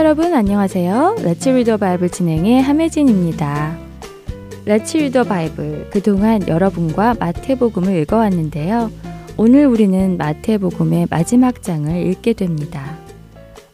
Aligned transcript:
여러분 0.00 0.32
안녕하세요. 0.32 1.16
Let's 1.22 1.50
Read 1.50 1.65
the 1.65 1.76
Bible 1.76 2.08
진행의 2.08 2.62
함혜진입니다. 2.62 3.78
Let's 4.64 4.96
Read 4.96 5.12
the 5.12 5.24
Bible 5.24 5.90
그동안 5.90 6.48
여러분과 6.48 7.16
마태복음을 7.20 7.94
읽어왔는데요. 8.00 8.90
오늘 9.36 9.66
우리는 9.66 10.16
마태복음의 10.16 11.08
마지막 11.10 11.62
장을 11.62 11.94
읽게 11.94 12.32
됩니다. 12.32 12.96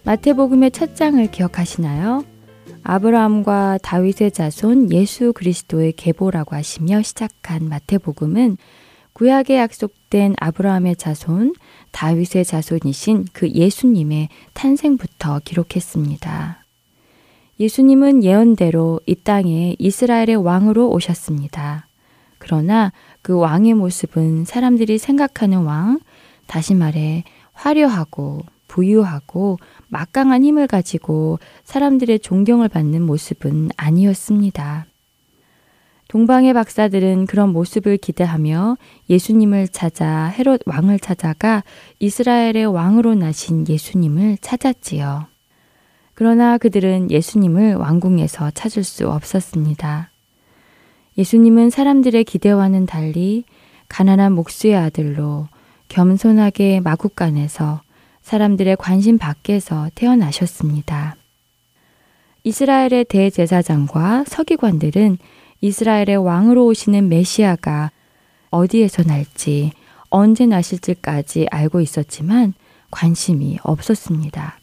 마태복음의 0.02 0.72
첫 0.72 0.96
장을 0.96 1.24
기억하시나요? 1.30 2.24
아브라함과 2.82 3.78
다윗의 3.84 4.32
자손 4.32 4.90
예수 4.92 5.32
그리스도의 5.32 5.92
계보라고 5.92 6.56
하시며 6.56 7.02
시작한 7.02 7.68
마태복음은 7.68 8.56
구약에 9.12 9.58
약속된 9.58 10.34
아브라함의 10.40 10.96
자손, 10.96 11.54
다윗의 11.92 12.44
자손이신 12.44 13.26
그 13.32 13.48
예수님의 13.50 14.28
탄생부터 14.52 15.40
기록했습니다. 15.44 16.64
예수님은 17.58 18.22
예언대로 18.22 19.00
이 19.06 19.14
땅에 19.14 19.76
이스라엘의 19.78 20.36
왕으로 20.36 20.90
오셨습니다. 20.90 21.86
그러나 22.38 22.92
그 23.22 23.34
왕의 23.34 23.74
모습은 23.74 24.44
사람들이 24.44 24.98
생각하는 24.98 25.62
왕, 25.62 26.00
다시 26.46 26.74
말해 26.74 27.24
화려하고 27.54 28.42
부유하고 28.68 29.58
막강한 29.88 30.44
힘을 30.44 30.66
가지고 30.66 31.38
사람들의 31.64 32.18
존경을 32.20 32.68
받는 32.68 33.02
모습은 33.02 33.70
아니었습니다. 33.76 34.86
동방의 36.08 36.54
박사들은 36.54 37.26
그런 37.26 37.50
모습을 37.52 37.96
기대하며 37.96 38.78
예수님을 39.10 39.68
찾아 39.68 40.26
헤롯 40.26 40.60
왕을 40.64 41.00
찾아가 41.00 41.64
이스라엘의 41.98 42.66
왕으로 42.66 43.14
나신 43.14 43.66
예수님을 43.68 44.38
찾았지요. 44.40 45.26
그러나 46.14 46.58
그들은 46.58 47.10
예수님을 47.10 47.74
왕궁에서 47.74 48.52
찾을 48.52 48.84
수 48.84 49.10
없었습니다. 49.10 50.10
예수님은 51.18 51.70
사람들의 51.70 52.24
기대와는 52.24 52.86
달리 52.86 53.44
가난한 53.88 54.32
목수의 54.32 54.76
아들로 54.76 55.48
겸손하게 55.88 56.80
마국간에서 56.80 57.80
사람들의 58.22 58.76
관심 58.76 59.18
밖에서 59.18 59.88
태어나셨습니다. 59.94 61.16
이스라엘의 62.44 63.06
대제사장과 63.08 64.24
서기관들은 64.26 65.18
이스라엘의 65.60 66.16
왕으로 66.16 66.66
오시는 66.66 67.08
메시아가 67.08 67.90
어디에서 68.50 69.02
날지 69.02 69.72
언제 70.10 70.46
나실지까지 70.46 71.48
알고 71.50 71.80
있었지만 71.80 72.54
관심이 72.90 73.58
없었습니다. 73.62 74.58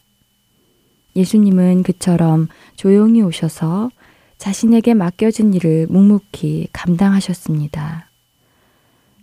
예수님은 1.15 1.83
그처럼 1.83 2.47
조용히 2.75 3.21
오셔서 3.21 3.91
자신에게 4.37 4.93
맡겨진 4.93 5.53
일을 5.53 5.87
묵묵히 5.89 6.69
감당하셨습니다. 6.73 8.09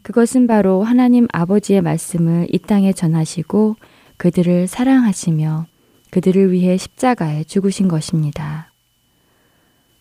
그것은 0.03 0.47
바로 0.47 0.83
하나님 0.83 1.27
아버지의 1.33 1.83
말씀을 1.83 2.47
이 2.51 2.59
땅에 2.59 2.93
전하시고 2.93 3.77
그들을 4.17 4.67
사랑하시며 4.67 5.67
그들을 6.11 6.53
위해 6.53 6.77
십자가에 6.77 7.45
죽으신 7.45 7.89
것입니다. 7.89 8.70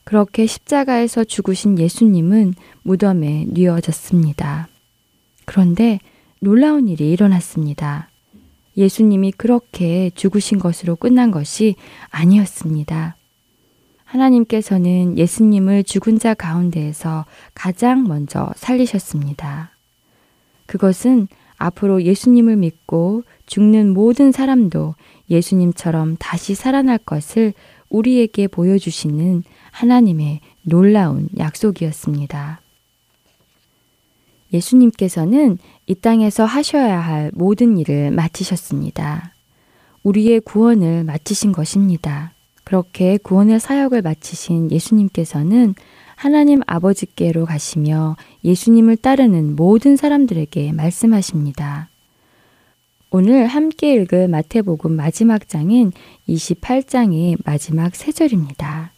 그렇게 0.09 0.47
십자가에서 0.47 1.23
죽으신 1.23 1.77
예수님은 1.77 2.55
무덤에 2.81 3.45
뉘어졌습니다. 3.47 4.67
그런데 5.45 5.99
놀라운 6.39 6.87
일이 6.87 7.11
일어났습니다. 7.11 8.09
예수님이 8.75 9.31
그렇게 9.33 10.09
죽으신 10.15 10.57
것으로 10.57 10.95
끝난 10.95 11.29
것이 11.29 11.75
아니었습니다. 12.09 13.17
하나님께서는 14.03 15.15
예수님을 15.15 15.83
죽은 15.83 16.17
자 16.17 16.33
가운데에서 16.33 17.25
가장 17.53 18.05
먼저 18.05 18.51
살리셨습니다. 18.55 19.69
그것은 20.65 21.27
앞으로 21.57 22.01
예수님을 22.01 22.55
믿고 22.55 23.21
죽는 23.45 23.93
모든 23.93 24.31
사람도 24.31 24.95
예수님처럼 25.29 26.15
다시 26.17 26.55
살아날 26.55 26.97
것을 26.97 27.53
우리에게 27.89 28.47
보여주시는 28.47 29.43
하나님의 29.79 30.41
놀라운 30.63 31.29
약속이었습니다. 31.37 32.59
예수님께서는 34.51 35.57
이 35.85 35.95
땅에서 35.95 36.43
하셔야 36.43 36.99
할 36.99 37.31
모든 37.33 37.77
일을 37.77 38.11
마치셨습니다. 38.11 39.33
우리의 40.03 40.41
구원을 40.41 41.05
마치신 41.05 41.53
것입니다. 41.53 42.33
그렇게 42.65 43.17
구원의 43.17 43.61
사역을 43.61 44.01
마치신 44.01 44.69
예수님께서는 44.69 45.75
하나님 46.15 46.61
아버지께로 46.67 47.45
가시며 47.45 48.17
예수님을 48.43 48.97
따르는 48.97 49.55
모든 49.55 49.95
사람들에게 49.95 50.73
말씀하십니다. 50.73 51.87
오늘 53.11 53.47
함께 53.47 53.93
읽을 53.93 54.27
마태복음 54.27 54.91
마지막 54.91 55.47
장인 55.47 55.93
28장의 56.27 57.37
마지막 57.45 57.95
세 57.95 58.11
절입니다. 58.11 58.91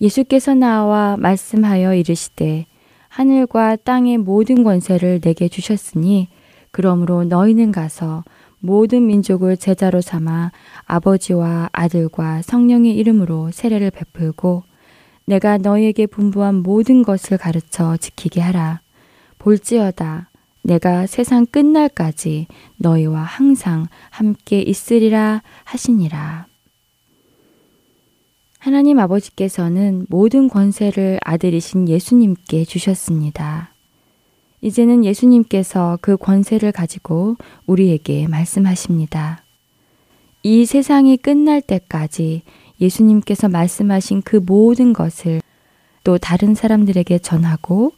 예수께서 0.00 0.54
나와 0.54 1.16
말씀하여 1.16 1.94
이르시되 1.94 2.66
하늘과 3.08 3.76
땅의 3.76 4.18
모든 4.18 4.62
권세를 4.62 5.20
내게 5.20 5.48
주셨으니 5.48 6.28
그러므로 6.70 7.24
너희는 7.24 7.72
가서 7.72 8.24
모든 8.60 9.06
민족을 9.06 9.56
제자로 9.56 10.00
삼아 10.00 10.52
아버지와 10.84 11.70
아들과 11.72 12.42
성령의 12.42 12.96
이름으로 12.96 13.50
세례를 13.52 13.90
베풀고 13.90 14.64
내가 15.24 15.58
너희에게 15.58 16.06
분부한 16.06 16.56
모든 16.56 17.02
것을 17.02 17.38
가르쳐 17.38 17.96
지키게 17.96 18.40
하라. 18.40 18.80
볼지어다 19.38 20.30
내가 20.62 21.06
세상 21.06 21.46
끝날까지 21.46 22.46
너희와 22.76 23.22
항상 23.22 23.86
함께 24.10 24.60
있으리라 24.60 25.42
하시니라. 25.64 26.47
하나님 28.58 28.98
아버지께서는 28.98 30.04
모든 30.08 30.48
권세를 30.48 31.20
아들이신 31.24 31.88
예수님께 31.88 32.64
주셨습니다. 32.64 33.72
이제는 34.60 35.04
예수님께서 35.04 35.98
그 36.02 36.16
권세를 36.16 36.72
가지고 36.72 37.36
우리에게 37.66 38.26
말씀하십니다. 38.26 39.44
이 40.42 40.66
세상이 40.66 41.16
끝날 41.18 41.60
때까지 41.62 42.42
예수님께서 42.80 43.48
말씀하신 43.48 44.22
그 44.22 44.36
모든 44.44 44.92
것을 44.92 45.40
또 46.02 46.18
다른 46.18 46.54
사람들에게 46.54 47.18
전하고 47.20 47.92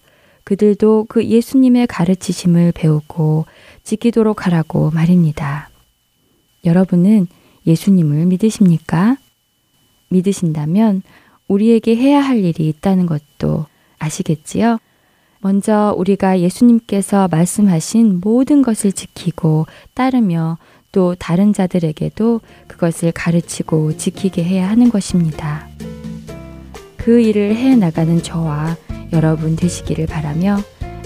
그들도 0.45 1.07
그 1.09 1.25
예수님의 1.25 1.87
가르치심을 1.87 2.73
배우고 2.73 3.47
지키도록 3.83 4.47
하라고 4.47 4.91
말입니다. 4.91 5.71
여러분은 6.67 7.29
예수님을 7.67 8.27
믿으십니까? 8.27 9.17
믿으신다면 10.11 11.03
우리에게 11.49 11.97
해야 11.97 12.21
할 12.21 12.45
일이 12.45 12.69
있다는 12.69 13.07
것도 13.07 13.67
아시겠지요? 13.99 14.79
먼저 15.41 15.95
우리가 15.97 16.41
예수님께서 16.41 17.29
말씀하신 17.29 18.21
모든 18.23 18.63
것을 18.63 18.93
지키고 18.93 19.67
따르며 19.95 20.59
또 20.93 21.15
다른 21.19 21.53
자들에게도 21.53 22.41
그것을 22.67 23.13
가르치고 23.13 23.97
지키게 23.97 24.45
해야 24.45 24.69
하는 24.69 24.91
것입니다. 24.91 25.69
그 26.97 27.21
일을 27.21 27.57
해 27.57 27.77
나가는 27.77 28.23
저와 28.23 28.77
여러분 29.13 29.57
되시기를 29.57 30.07
바라며 30.07 30.59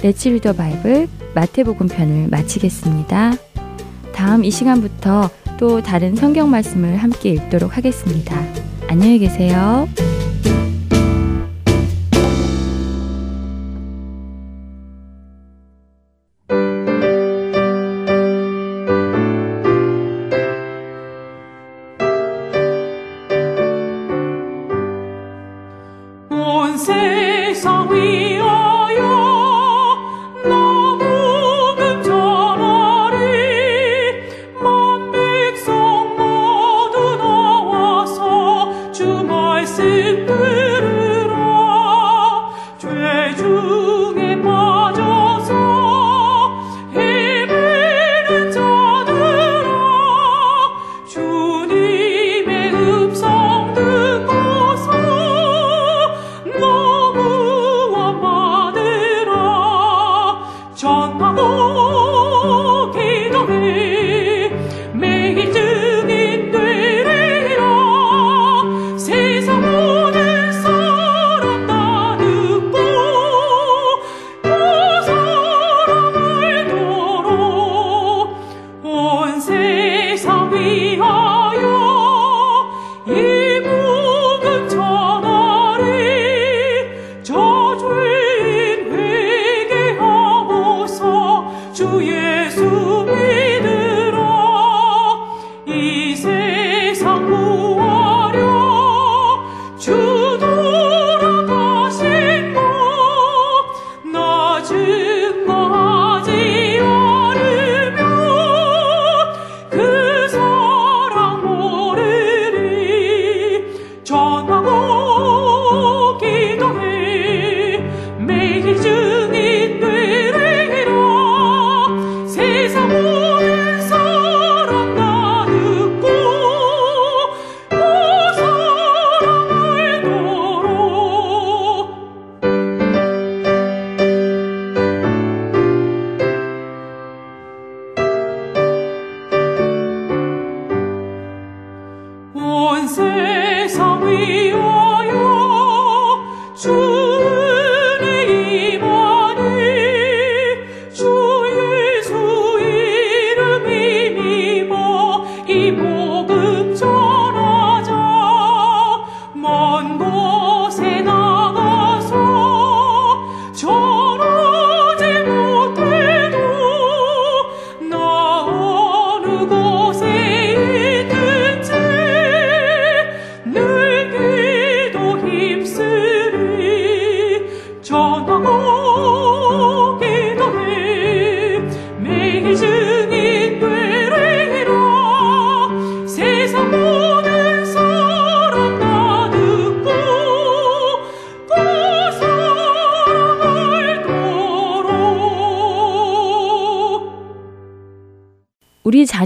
레츠 0.03 0.29
리더 0.29 0.53
바이블 0.53 1.09
마태복음 1.35 1.89
편을 1.89 2.29
마치겠습니다. 2.29 3.35
다음 4.13 4.45
이 4.45 4.51
시간부터 4.51 5.31
또 5.59 5.83
다른 5.83 6.17
성경 6.17 6.51
말씀을 6.51 6.97
함께 6.97 7.31
읽도록 7.31 7.77
하겠습니다. 7.77 8.74
안녕히 8.89 9.19
계세요. 9.19 9.89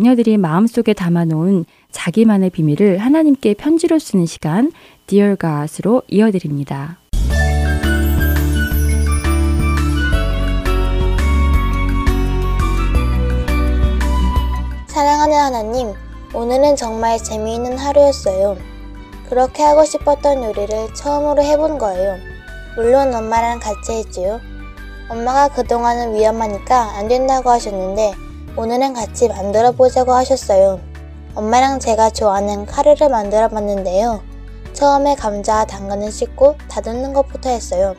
자녀들이 0.09 0.39
마음속에 0.39 0.95
담아놓은 0.95 1.67
자기만의 1.91 2.49
비밀을 2.51 2.97
하나님께 2.97 3.53
편지로 3.55 3.99
쓰는 3.99 4.25
시간 4.25 4.73
Dear 5.07 5.37
God으로 5.37 6.03
이어드립니다. 6.09 6.97
사랑하는 14.87 15.37
하나님, 15.37 15.93
오늘은 16.33 16.77
정말 16.77 17.19
재미있는 17.19 17.77
하루였어요. 17.77 18.57
그렇게 19.29 19.63
하고 19.63 19.85
싶었던 19.85 20.43
요리를 20.43 20.95
처음으로 20.95 21.43
해본 21.43 21.77
거예요. 21.77 22.17
물론 22.77 23.15
엄마랑 23.15 23.61
같이 23.61 23.93
했지요. 23.93 24.41
엄마가 25.11 25.49
그동안은 25.49 26.15
위험하니까 26.15 26.97
안 26.97 27.09
된다고 27.09 27.51
하셨는데 27.51 28.28
오늘은 28.59 28.93
같이 28.93 29.29
만들어 29.29 29.71
보자고 29.71 30.13
하셨어요. 30.15 30.81
엄마랑 31.37 31.79
제가 31.79 32.11
좋아하는 32.11 32.67
카레를 32.67 33.09
만들어 33.09 33.47
봤는데요. 33.47 34.21
처음에 34.73 35.15
감자, 35.15 35.65
당근을 35.65 36.11
씻고 36.11 36.57
다듬는 36.69 37.13
것부터 37.13 37.51
했어요. 37.51 37.95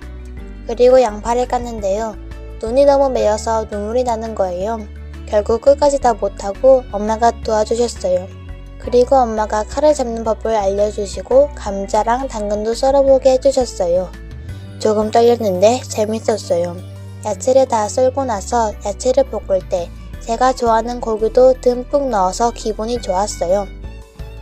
그리고 0.68 1.02
양파를 1.02 1.48
깠는데요. 1.48 2.18
눈이 2.62 2.84
너무 2.84 3.10
매여서 3.10 3.68
눈물이 3.72 4.04
나는 4.04 4.36
거예요. 4.36 4.80
결국 5.30 5.62
끝까지 5.62 6.00
다 6.00 6.14
못하고 6.14 6.84
엄마가 6.92 7.32
도와주셨어요. 7.42 8.28
그리고 8.80 9.16
엄마가 9.16 9.64
칼을 9.64 9.94
잡는 9.94 10.26
법을 10.26 10.54
알려주시고 10.54 11.52
감자랑 11.56 12.28
당근도 12.28 12.74
썰어보게 12.74 13.32
해주셨어요. 13.32 14.12
조금 14.80 15.10
떨렸는데 15.10 15.84
재밌었어요. 15.88 16.76
야채를 17.24 17.66
다 17.70 17.88
썰고 17.88 18.26
나서 18.26 18.74
야채를 18.86 19.24
볶을 19.30 19.62
때 19.70 19.90
제가 20.30 20.54
좋아하는 20.54 21.02
고기도 21.02 21.56
듬뿍 21.60 22.12
넣어서 22.12 22.52
기분이 22.52 23.02
좋았어요. 23.02 23.66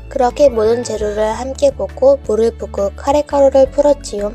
그렇게 0.10 0.50
모든 0.50 0.84
재료를 0.84 1.32
함께 1.32 1.72
볶고 1.72 2.20
물을 2.28 2.58
붓고 2.58 2.92
카레가루를 2.98 3.72
풀었지요. 3.72 4.34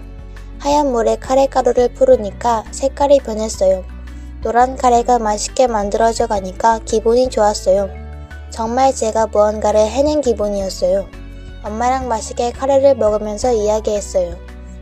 하얀 0.60 0.90
물에 0.92 1.16
카레가루를 1.16 1.92
풀으니까 1.92 2.64
색깔이 2.70 3.18
변했어요. 3.18 3.84
노란 4.40 4.78
카레가 4.78 5.18
맛있게 5.18 5.66
만들어져 5.66 6.26
가니까 6.26 6.78
기분이 6.86 7.28
좋았어요. 7.28 7.90
정말 8.48 8.94
제가 8.94 9.26
무언가를 9.26 9.78
해낸 9.78 10.22
기분이었어요. 10.22 11.06
엄마랑 11.64 12.08
맛있게 12.08 12.52
카레를 12.52 12.94
먹으면서 12.94 13.52
이야기했어요. 13.52 14.36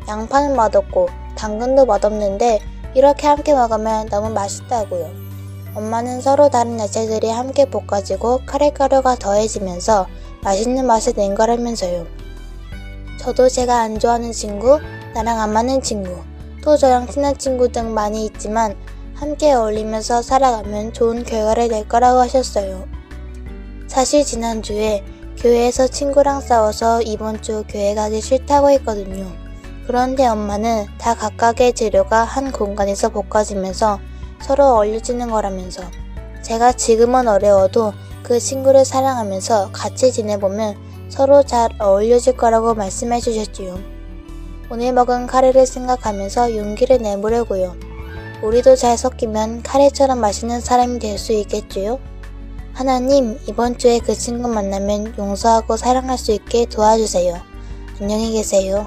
양파는 0.06 0.54
맛없고 0.54 1.08
당근도 1.36 1.86
맛없는데 1.86 2.60
이렇게 2.94 3.26
함께 3.26 3.54
먹으면 3.54 4.08
너무 4.08 4.30
맛있다고요. 4.30 5.29
엄마는 5.74 6.20
서로 6.20 6.48
다른 6.48 6.80
야채들이 6.80 7.30
함께 7.30 7.64
볶아지고 7.64 8.40
카레가루가 8.46 9.16
더해지면서 9.16 10.06
맛있는 10.42 10.86
맛을 10.86 11.12
낸 11.14 11.34
거라면서요. 11.34 12.06
저도 13.20 13.48
제가 13.48 13.80
안 13.80 13.98
좋아하는 13.98 14.32
친구, 14.32 14.80
나랑 15.14 15.40
안 15.40 15.52
맞는 15.52 15.82
친구, 15.82 16.22
또 16.62 16.76
저랑 16.76 17.06
친한 17.06 17.36
친구 17.38 17.68
등 17.68 17.94
많이 17.94 18.24
있지만 18.26 18.74
함께 19.14 19.52
어울리면서 19.52 20.22
살아가면 20.22 20.92
좋은 20.92 21.24
결과를 21.24 21.68
낼 21.68 21.86
거라고 21.86 22.20
하셨어요. 22.20 22.88
사실 23.86 24.24
지난주에 24.24 25.04
교회에서 25.36 25.88
친구랑 25.88 26.40
싸워서 26.40 27.02
이번 27.02 27.42
주 27.42 27.64
교회 27.68 27.94
가기 27.94 28.20
싫다고 28.20 28.70
했거든요. 28.70 29.26
그런데 29.86 30.26
엄마는 30.26 30.86
다 30.98 31.14
각각의 31.14 31.74
재료가 31.74 32.24
한 32.24 32.52
공간에서 32.52 33.08
볶아지면서 33.10 33.98
서로 34.42 34.64
어울려지는 34.76 35.30
거라면서 35.30 35.82
제가 36.42 36.72
지금은 36.72 37.28
어려워도 37.28 37.92
그 38.22 38.38
친구를 38.38 38.84
사랑하면서 38.84 39.72
같이 39.72 40.12
지내보면 40.12 40.76
서로 41.08 41.42
잘 41.42 41.70
어울려질 41.78 42.36
거라고 42.36 42.74
말씀해 42.74 43.20
주셨지요. 43.20 43.78
오늘 44.70 44.92
먹은 44.92 45.26
카레를 45.26 45.66
생각하면서 45.66 46.56
용기를 46.56 46.98
내보려고요. 46.98 47.74
우리도 48.42 48.76
잘 48.76 48.96
섞이면 48.96 49.62
카레처럼 49.62 50.20
맛있는 50.20 50.60
사람이 50.60 50.98
될 50.98 51.18
수 51.18 51.32
있겠지요? 51.32 51.98
하나님, 52.72 53.38
이번 53.48 53.76
주에 53.76 53.98
그 53.98 54.14
친구 54.14 54.48
만나면 54.48 55.14
용서하고 55.18 55.76
사랑할 55.76 56.16
수 56.16 56.32
있게 56.32 56.64
도와주세요. 56.66 57.36
안녕히 58.00 58.32
계세요. 58.32 58.86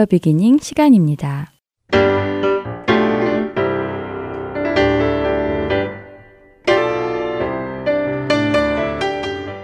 the 0.00 0.06
Beginning 0.06 0.56
시간입니다. 0.60 1.52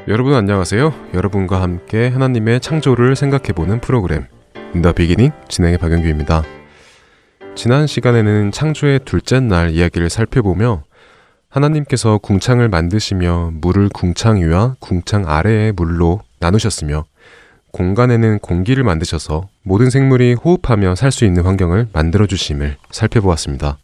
여러분 0.09 0.35
안녕하세요. 0.35 0.93
여러분과 1.15 1.63
함께 1.63 2.09
하나님의 2.09 2.61
창조를 2.61 3.17
생각해보는 3.17 3.81
프로그램 3.81 4.27
In 4.75 4.82
the 4.82 4.93
Beginning 4.93 5.31
진행의 5.49 5.79
박영규입니다. 5.79 6.43
지난 7.55 7.87
시간에는 7.87 8.53
창조의 8.53 9.01
둘째 9.07 9.41
날 9.41 9.71
이야기를 9.71 10.11
살펴보며 10.11 10.83
하나님께서 11.49 12.19
궁창을 12.19 12.69
만드시며 12.69 13.53
물을 13.55 13.89
궁창 13.89 14.43
위와 14.43 14.77
궁창 14.81 15.27
아래의 15.27 15.73
물로 15.73 16.21
나누셨으며 16.41 17.07
공간에는 17.77 18.39
공기를 18.39 18.85
만드셔서 18.85 19.51
모든 19.63 19.91
생물이 19.91 20.33
호흡하며 20.33 20.95
살 20.95 21.13
수 21.13 21.27
있는 21.27 21.45
환경을 21.45 21.89
만들어 21.93 22.27
주심을 22.27 22.79
살펴보았습니다. 22.91 23.77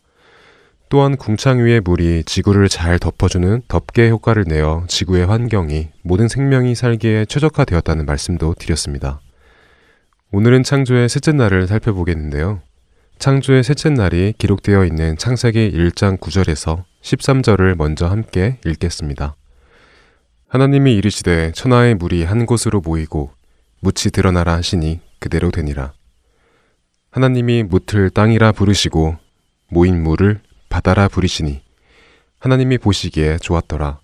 또한 0.88 1.18
궁창 1.18 1.62
위의 1.62 1.80
물이 1.80 2.24
지구를 2.24 2.70
잘 2.70 2.98
덮어주는 2.98 3.60
덮개 3.68 4.08
효과를 4.08 4.44
내어 4.48 4.84
지구의 4.88 5.26
환경이 5.26 5.90
모든 6.02 6.26
생명이 6.26 6.74
살기에 6.74 7.26
최적화되었다는 7.26 8.06
말씀도 8.06 8.54
드렸습니다. 8.58 9.20
오늘은 10.30 10.62
창조의 10.62 11.10
셋째 11.10 11.32
날을 11.32 11.66
살펴보겠는데요. 11.66 12.62
창조의 13.18 13.62
셋째 13.62 13.90
날이 13.90 14.32
기록되어 14.38 14.86
있는 14.86 15.18
창세기 15.18 15.70
1장 15.70 16.18
9절에서 16.18 16.84
13절을 17.02 17.76
먼저 17.76 18.06
함께 18.06 18.56
읽겠습니다. 18.64 19.36
하나님이 20.48 20.94
이르시되 20.96 21.52
천하의 21.52 21.94
물이 21.96 22.24
한 22.24 22.46
곳으로 22.46 22.80
모이고 22.80 23.32
묻이 23.82 24.12
드러나라 24.12 24.54
하시니 24.54 25.00
그대로 25.18 25.50
되니라. 25.50 25.92
하나님이 27.10 27.64
묻을 27.64 28.10
땅이라 28.10 28.52
부르시고 28.52 29.16
모인 29.68 30.00
물을 30.04 30.40
바다라 30.68 31.08
부르시니 31.08 31.60
하나님이 32.38 32.78
보시기에 32.78 33.38
좋았더라. 33.38 33.98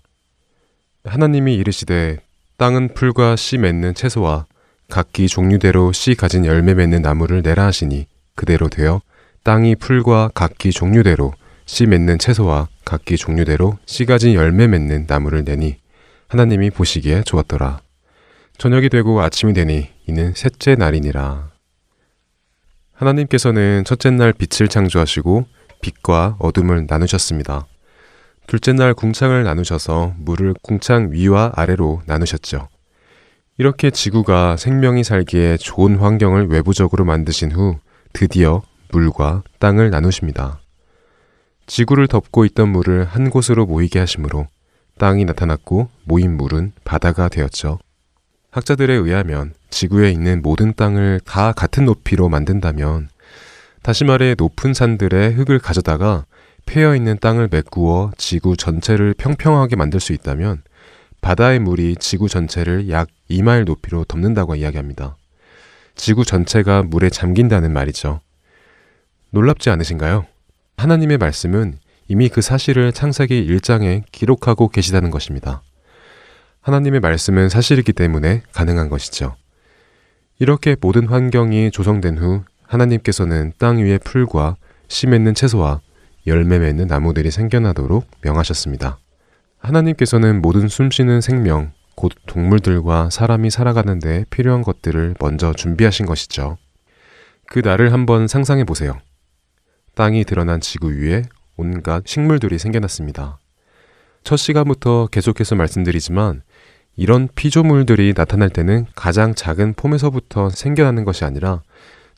하나님이 1.05 1.55
이르시되 1.55 2.19
땅은 2.57 2.93
풀과 2.93 3.37
씨 3.37 3.57
맺는 3.57 3.93
채소와 3.93 4.47
각기 4.89 5.29
종류대로 5.29 5.93
씨 5.93 6.13
가진 6.13 6.45
열매 6.45 6.73
맺는 6.73 7.01
나무를 7.01 7.41
내라 7.41 7.65
하시니 7.65 8.05
그대로 8.35 8.67
되어 8.67 9.01
땅이 9.45 9.77
풀과 9.77 10.31
각기 10.33 10.73
종류대로 10.73 11.33
씨 11.65 11.85
맺는 11.85 12.19
채소와 12.19 12.67
각기 12.83 13.15
종류대로 13.15 13.77
씨 13.85 14.03
가진 14.05 14.33
열매 14.33 14.67
맺는 14.67 15.05
나무를 15.07 15.45
내니 15.45 15.77
하나님이 16.27 16.69
보시기에 16.69 17.23
좋았더라. 17.23 17.79
저녁이 18.59 18.89
되고 18.89 19.21
아침이 19.21 19.53
되니 19.53 19.87
이는 20.05 20.33
셋째 20.35 20.75
날이니라. 20.75 21.49
하나님께서는 22.91 23.85
첫째 23.85 24.11
날 24.11 24.33
빛을 24.33 24.67
창조하시고 24.67 25.45
빛과 25.81 26.35
어둠을 26.39 26.85
나누셨습니다. 26.89 27.67
둘째 28.47 28.73
날 28.73 28.93
궁창을 28.93 29.45
나누셔서 29.45 30.13
물을 30.17 30.53
궁창 30.61 31.13
위와 31.13 31.53
아래로 31.55 32.01
나누셨죠. 32.05 32.67
이렇게 33.57 33.91
지구가 33.91 34.57
생명이 34.57 35.05
살기에 35.05 35.55
좋은 35.55 35.95
환경을 35.95 36.47
외부적으로 36.47 37.05
만드신 37.05 37.53
후 37.53 37.77
드디어 38.11 38.61
물과 38.91 39.43
땅을 39.59 39.89
나누십니다. 39.89 40.59
지구를 41.65 42.09
덮고 42.09 42.43
있던 42.43 42.67
물을 42.67 43.05
한 43.05 43.29
곳으로 43.29 43.65
모이게 43.65 43.99
하심으로 43.99 44.47
땅이 44.97 45.23
나타났고 45.23 45.87
모인 46.03 46.35
물은 46.35 46.73
바다가 46.83 47.29
되었죠. 47.29 47.79
학자들에 48.51 48.93
의하면 48.93 49.53
지구에 49.69 50.11
있는 50.11 50.41
모든 50.41 50.73
땅을 50.73 51.21
다 51.23 51.51
같은 51.51 51.85
높이로 51.85 52.29
만든다면 52.29 53.09
다시 53.83 54.03
말해 54.03 54.35
높은 54.37 54.73
산들의 54.73 55.33
흙을 55.33 55.59
가져다가 55.59 56.25
패여 56.65 56.95
있는 56.95 57.17
땅을 57.19 57.49
메꾸어 57.51 58.11
지구 58.17 58.57
전체를 58.57 59.13
평평하게 59.13 59.75
만들 59.75 59.99
수 59.99 60.13
있다면 60.13 60.63
바다의 61.21 61.59
물이 61.59 61.97
지구 61.97 62.27
전체를 62.27 62.89
약 62.89 63.09
2마일 63.29 63.65
높이로 63.65 64.05
덮는다고 64.05 64.55
이야기합니다. 64.55 65.15
지구 65.95 66.25
전체가 66.25 66.83
물에 66.83 67.09
잠긴다는 67.09 67.71
말이죠. 67.71 68.21
놀랍지 69.31 69.69
않으신가요? 69.69 70.25
하나님의 70.77 71.17
말씀은 71.17 71.77
이미 72.07 72.29
그 72.29 72.41
사실을 72.41 72.93
창세기 72.93 73.47
1장에 73.47 74.03
기록하고 74.11 74.69
계시다는 74.69 75.11
것입니다. 75.11 75.61
하나님의 76.69 76.99
말씀은 76.99 77.49
사실이기 77.49 77.93
때문에 77.93 78.43
가능한 78.53 78.89
것이죠. 78.89 79.35
이렇게 80.37 80.75
모든 80.79 81.07
환경이 81.07 81.71
조성된 81.71 82.19
후 82.19 82.43
하나님께서는 82.61 83.53
땅 83.57 83.79
위의 83.79 83.97
풀과 83.97 84.55
씨 84.87 85.07
맺는 85.07 85.33
채소와 85.33 85.81
열매 86.27 86.59
맺는 86.59 86.85
나무들이 86.85 87.31
생겨나도록 87.31 88.05
명하셨습니다. 88.21 88.99
하나님께서는 89.57 90.43
모든 90.43 90.67
숨쉬는 90.67 91.21
생명, 91.21 91.71
곧 91.95 92.11
동물들과 92.27 93.09
사람이 93.09 93.49
살아가는 93.49 93.97
데 93.97 94.25
필요한 94.29 94.61
것들을 94.61 95.15
먼저 95.19 95.53
준비하신 95.53 96.05
것이죠. 96.05 96.57
그 97.47 97.59
날을 97.59 97.93
한번 97.93 98.27
상상해 98.27 98.63
보세요. 98.63 98.99
땅이 99.95 100.23
드러난 100.23 100.61
지구 100.61 100.91
위에 100.91 101.23
온갖 101.57 102.03
식물들이 102.05 102.59
생겨났습니다. 102.59 103.39
첫 104.23 104.37
시간부터 104.37 105.07
계속해서 105.07 105.55
말씀드리지만 105.55 106.43
이런 106.99 107.29
피조물들이 107.33 108.13
나타날 108.13 108.49
때는 108.49 108.85
가장 108.93 109.33
작은 109.33 109.75
폼에서부터 109.75 110.49
생겨나는 110.49 111.05
것이 111.05 111.23
아니라 111.23 111.61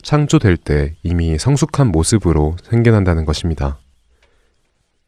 창조될 0.02 0.56
때 0.56 0.96
이미 1.04 1.38
성숙한 1.38 1.86
모습으로 1.86 2.56
생겨난다는 2.64 3.24
것입니다. 3.24 3.78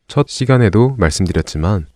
첫 0.07 0.28
시간에도 0.28 0.95
말씀드렸지만 0.97 1.88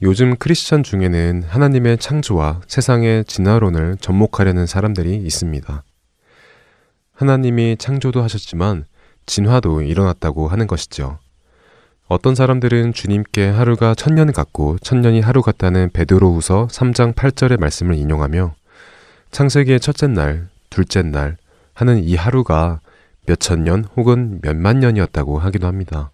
요즘 0.00 0.34
크리스천 0.36 0.82
중에는 0.82 1.42
하나님의 1.46 1.98
창조와 1.98 2.62
세상의 2.66 3.26
진화론을 3.26 3.98
접목하려는 4.00 4.64
사람들이 4.64 5.14
있습니다. 5.16 5.84
하나님이 7.12 7.76
창조도 7.78 8.22
하셨지만 8.22 8.86
진화도 9.26 9.82
일어났다고 9.82 10.48
하는 10.48 10.66
것이죠. 10.66 11.18
어떤 12.10 12.34
사람들은 12.34 12.92
주님께 12.92 13.46
하루가 13.46 13.94
천년 13.94 14.32
같고 14.32 14.78
천년이 14.80 15.20
하루 15.20 15.42
같다는 15.42 15.90
베드로후서 15.92 16.66
3장 16.66 17.14
8절의 17.14 17.60
말씀을 17.60 17.94
인용하며 17.94 18.52
창세기의 19.30 19.78
첫째 19.78 20.08
날, 20.08 20.48
둘째 20.70 21.02
날 21.02 21.36
하는 21.72 22.02
이 22.02 22.16
하루가 22.16 22.80
몇천 23.26 23.62
년 23.62 23.84
혹은 23.96 24.40
몇만 24.42 24.80
년이었다고 24.80 25.38
하기도 25.38 25.68
합니다. 25.68 26.10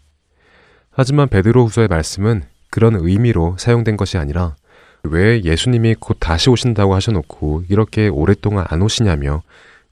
하지만 0.90 1.28
베드로후서의 1.28 1.88
말씀은 1.88 2.42
그런 2.68 2.96
의미로 2.96 3.56
사용된 3.58 3.96
것이 3.96 4.18
아니라 4.18 4.54
왜 5.02 5.40
예수님이 5.44 5.94
곧 5.98 6.18
다시 6.20 6.50
오신다고 6.50 6.94
하셔놓고 6.94 7.62
이렇게 7.70 8.08
오랫동안 8.08 8.66
안 8.68 8.82
오시냐며 8.82 9.42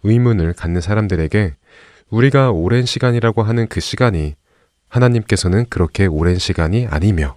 의문을 0.02 0.52
갖는 0.52 0.82
사람들에게 0.82 1.54
우리가 2.10 2.50
오랜 2.50 2.84
시간이라고 2.84 3.42
하는 3.42 3.68
그 3.68 3.80
시간이 3.80 4.34
하나님께서는 4.94 5.66
그렇게 5.68 6.07
오랜 6.07 6.38
시간이 6.38 6.87
아니며 6.88 7.37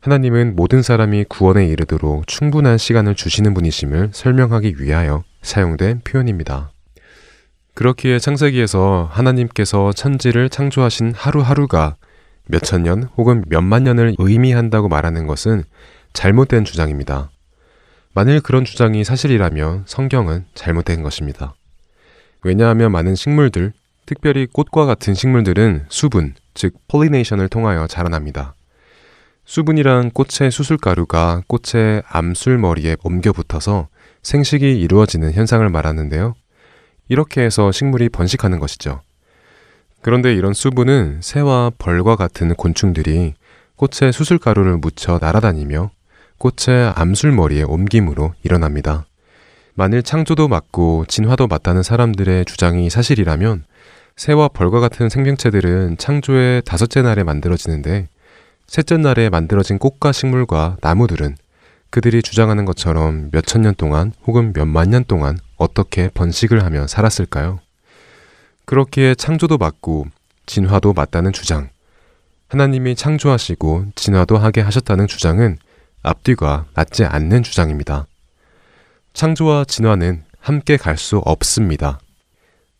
하나님은 0.00 0.54
모든 0.54 0.82
사람이 0.82 1.24
구원에 1.28 1.66
이르도록 1.66 2.26
충분한 2.26 2.78
시간을 2.78 3.14
주시는 3.14 3.54
분이심을 3.54 4.10
설명하기 4.12 4.76
위하여 4.78 5.24
사용된 5.42 6.02
표현입니다. 6.04 6.70
그렇기에 7.74 8.18
창세기에서 8.18 9.08
하나님께서 9.10 9.92
천지를 9.92 10.50
창조하신 10.50 11.12
하루하루가 11.16 11.96
몇천 12.46 12.82
년 12.82 13.04
혹은 13.16 13.44
몇만 13.48 13.84
년을 13.84 14.14
의미한다고 14.18 14.88
말하는 14.88 15.26
것은 15.26 15.64
잘못된 16.12 16.64
주장입니다. 16.64 17.30
만일 18.14 18.40
그런 18.40 18.64
주장이 18.64 19.04
사실이라면 19.04 19.84
성경은 19.86 20.46
잘못된 20.54 21.02
것입니다. 21.02 21.54
왜냐하면 22.42 22.90
많은 22.92 23.14
식물들, 23.14 23.72
특별히 24.06 24.46
꽃과 24.46 24.86
같은 24.86 25.14
식물들은 25.14 25.86
수분, 25.88 26.34
즉 26.58 26.74
폴리네이션을 26.88 27.48
통하여 27.48 27.86
자라납니다. 27.86 28.56
수분이란 29.44 30.10
꽃의 30.10 30.50
수술가루가 30.50 31.42
꽃의 31.46 32.02
암술머리에 32.08 32.96
옮겨 33.04 33.32
붙어서 33.32 33.86
생식이 34.24 34.80
이루어지는 34.80 35.32
현상을 35.32 35.66
말하는데요. 35.68 36.34
이렇게 37.08 37.42
해서 37.42 37.70
식물이 37.70 38.08
번식하는 38.08 38.58
것이죠. 38.58 39.02
그런데 40.02 40.34
이런 40.34 40.52
수분은 40.52 41.20
새와 41.22 41.70
벌과 41.78 42.16
같은 42.16 42.52
곤충들이 42.54 43.34
꽃의 43.76 44.12
수술가루를 44.12 44.78
묻혀 44.78 45.18
날아다니며 45.20 45.92
꽃의 46.38 46.92
암술머리에 46.96 47.62
옮김으로 47.62 48.34
일어납니다. 48.42 49.06
만일 49.74 50.02
창조도 50.02 50.48
맞고 50.48 51.04
진화도 51.06 51.46
맞다는 51.46 51.84
사람들의 51.84 52.46
주장이 52.46 52.90
사실이라면 52.90 53.64
새와 54.18 54.48
벌과 54.48 54.80
같은 54.80 55.08
생명체들은 55.08 55.96
창조의 55.96 56.62
다섯째 56.62 57.02
날에 57.02 57.22
만들어지는데 57.22 58.08
셋째 58.66 58.96
날에 58.96 59.28
만들어진 59.30 59.78
꽃과 59.78 60.10
식물과 60.10 60.78
나무들은 60.80 61.36
그들이 61.90 62.24
주장하는 62.24 62.64
것처럼 62.64 63.28
몇천 63.30 63.62
년 63.62 63.76
동안 63.76 64.12
혹은 64.26 64.52
몇만 64.56 64.90
년 64.90 65.04
동안 65.04 65.38
어떻게 65.56 66.08
번식을 66.08 66.64
하며 66.64 66.88
살았을까요? 66.88 67.60
그렇기에 68.64 69.14
창조도 69.14 69.56
맞고 69.56 70.08
진화도 70.46 70.94
맞다는 70.94 71.32
주장, 71.32 71.70
하나님이 72.48 72.96
창조하시고 72.96 73.92
진화도 73.94 74.36
하게 74.36 74.62
하셨다는 74.62 75.06
주장은 75.06 75.58
앞뒤가 76.02 76.66
맞지 76.74 77.04
않는 77.04 77.44
주장입니다. 77.44 78.08
창조와 79.12 79.64
진화는 79.64 80.24
함께 80.40 80.76
갈 80.76 80.96
수 80.96 81.18
없습니다. 81.18 82.00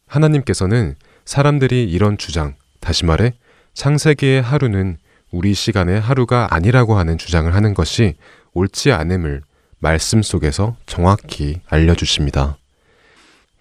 하나님께서는 0.09 0.96
사람들이 1.29 1.85
이런 1.85 2.17
주장, 2.17 2.55
다시 2.81 3.05
말해 3.05 3.35
창세기의 3.75 4.41
하루는 4.41 4.97
우리 5.31 5.53
시간의 5.53 6.01
하루가 6.01 6.49
아니라고 6.55 6.97
하는 6.97 7.19
주장을 7.19 7.55
하는 7.55 7.75
것이 7.75 8.14
옳지 8.55 8.93
않음을 8.93 9.43
말씀 9.79 10.23
속에서 10.23 10.79
정확히 10.87 11.61
알려주십니다. 11.69 12.57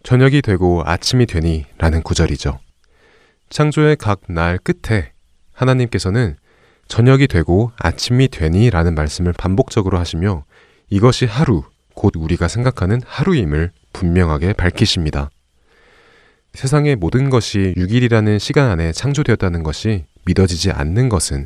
저녁이 0.03 0.41
되고 0.43 0.81
아침이 0.85 1.25
되니 1.25 1.65
라는 1.77 2.01
구절이죠. 2.03 2.57
창조의 3.49 3.97
각 3.97 4.21
날 4.29 4.59
끝에 4.59 5.11
하나님께서는 5.51 6.37
저녁이 6.87 7.27
되고 7.27 7.73
아침이 7.77 8.29
되니 8.29 8.69
라는 8.69 8.95
말씀을 8.95 9.33
반복적으로 9.33 9.99
하시며 9.99 10.45
이것이 10.89 11.25
하루, 11.25 11.63
곧 11.95 12.13
우리가 12.15 12.47
생각하는 12.47 13.01
하루임을 13.05 13.71
분명하게 13.91 14.53
밝히십니다. 14.53 15.31
세상의 16.57 16.95
모든 16.95 17.29
것이 17.29 17.75
6일이라는 17.77 18.39
시간 18.39 18.71
안에 18.71 18.91
창조되었다는 18.91 19.61
것이 19.61 20.05
믿어지지 20.25 20.71
않는 20.71 21.07
것은 21.07 21.45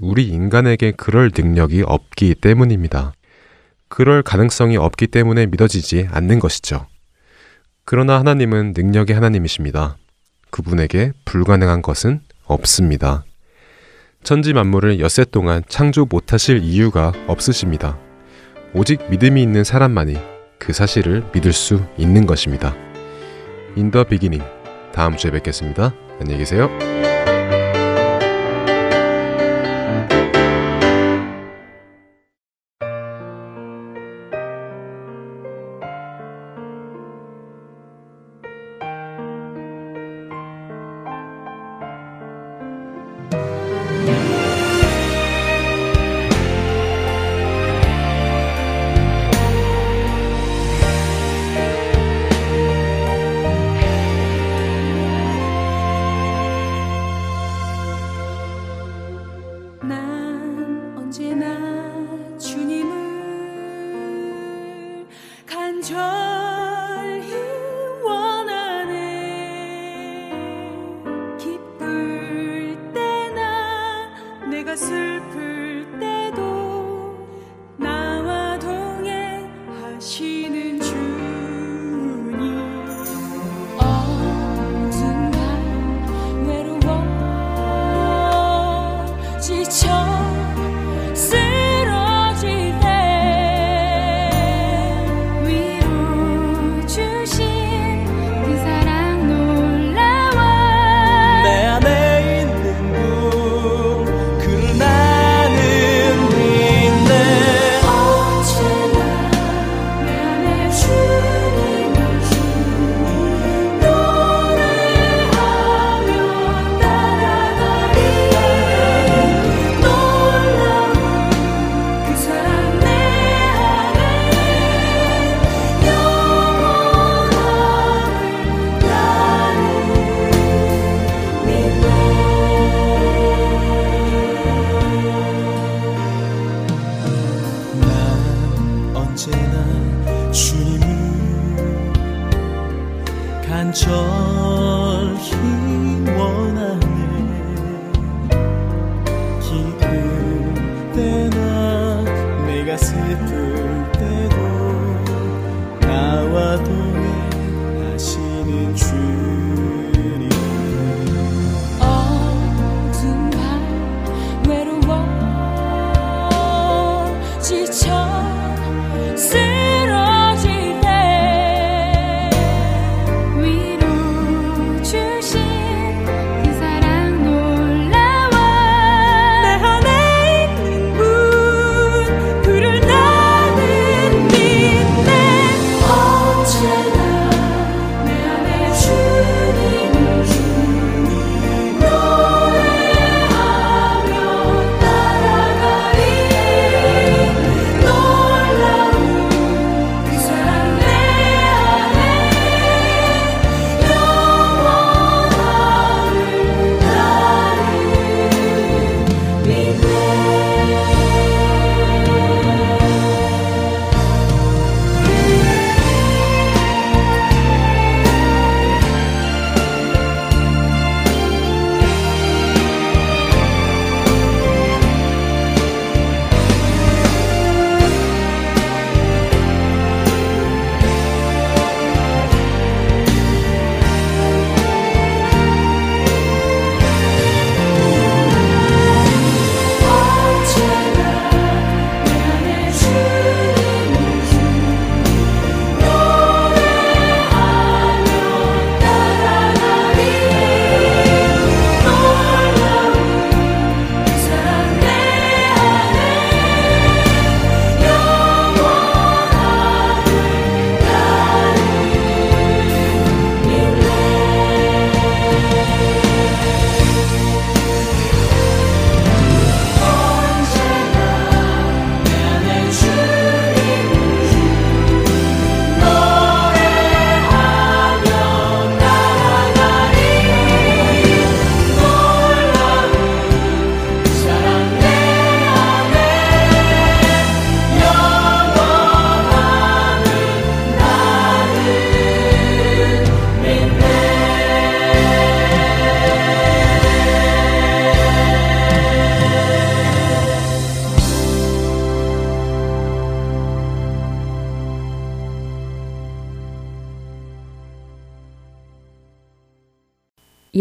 우리 0.00 0.28
인간에게 0.28 0.92
그럴 0.92 1.30
능력이 1.36 1.82
없기 1.84 2.36
때문입니다. 2.36 3.12
그럴 3.88 4.22
가능성이 4.22 4.78
없기 4.78 5.08
때문에 5.08 5.44
믿어지지 5.44 6.08
않는 6.10 6.38
것이죠. 6.38 6.86
그러나 7.84 8.18
하나님은 8.18 8.72
능력의 8.74 9.14
하나님이십니다. 9.14 9.98
그분에게 10.48 11.12
불가능한 11.26 11.82
것은 11.82 12.20
없습니다. 12.46 13.26
천지 14.22 14.54
만물을 14.54 15.00
엿새 15.00 15.26
동안 15.26 15.62
창조 15.68 16.06
못하실 16.06 16.62
이유가 16.62 17.12
없으십니다. 17.26 17.98
오직 18.72 19.06
믿음이 19.10 19.42
있는 19.42 19.64
사람만이 19.64 20.16
그 20.58 20.72
사실을 20.72 21.26
믿을 21.34 21.52
수 21.52 21.84
있는 21.98 22.24
것입니다. 22.24 22.74
In 23.76 23.87
the 23.87 24.04
Beginning 24.04 24.40
다음 24.92 25.16
주에 25.16 25.30
뵙겠습니다. 25.30 25.94
안녕히 26.20 26.38
계세요. 26.38 26.68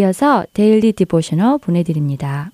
이어서 0.10 0.44
Daily 0.54 0.92
Devotional 0.94 1.60
보내드립니다. 1.60 2.52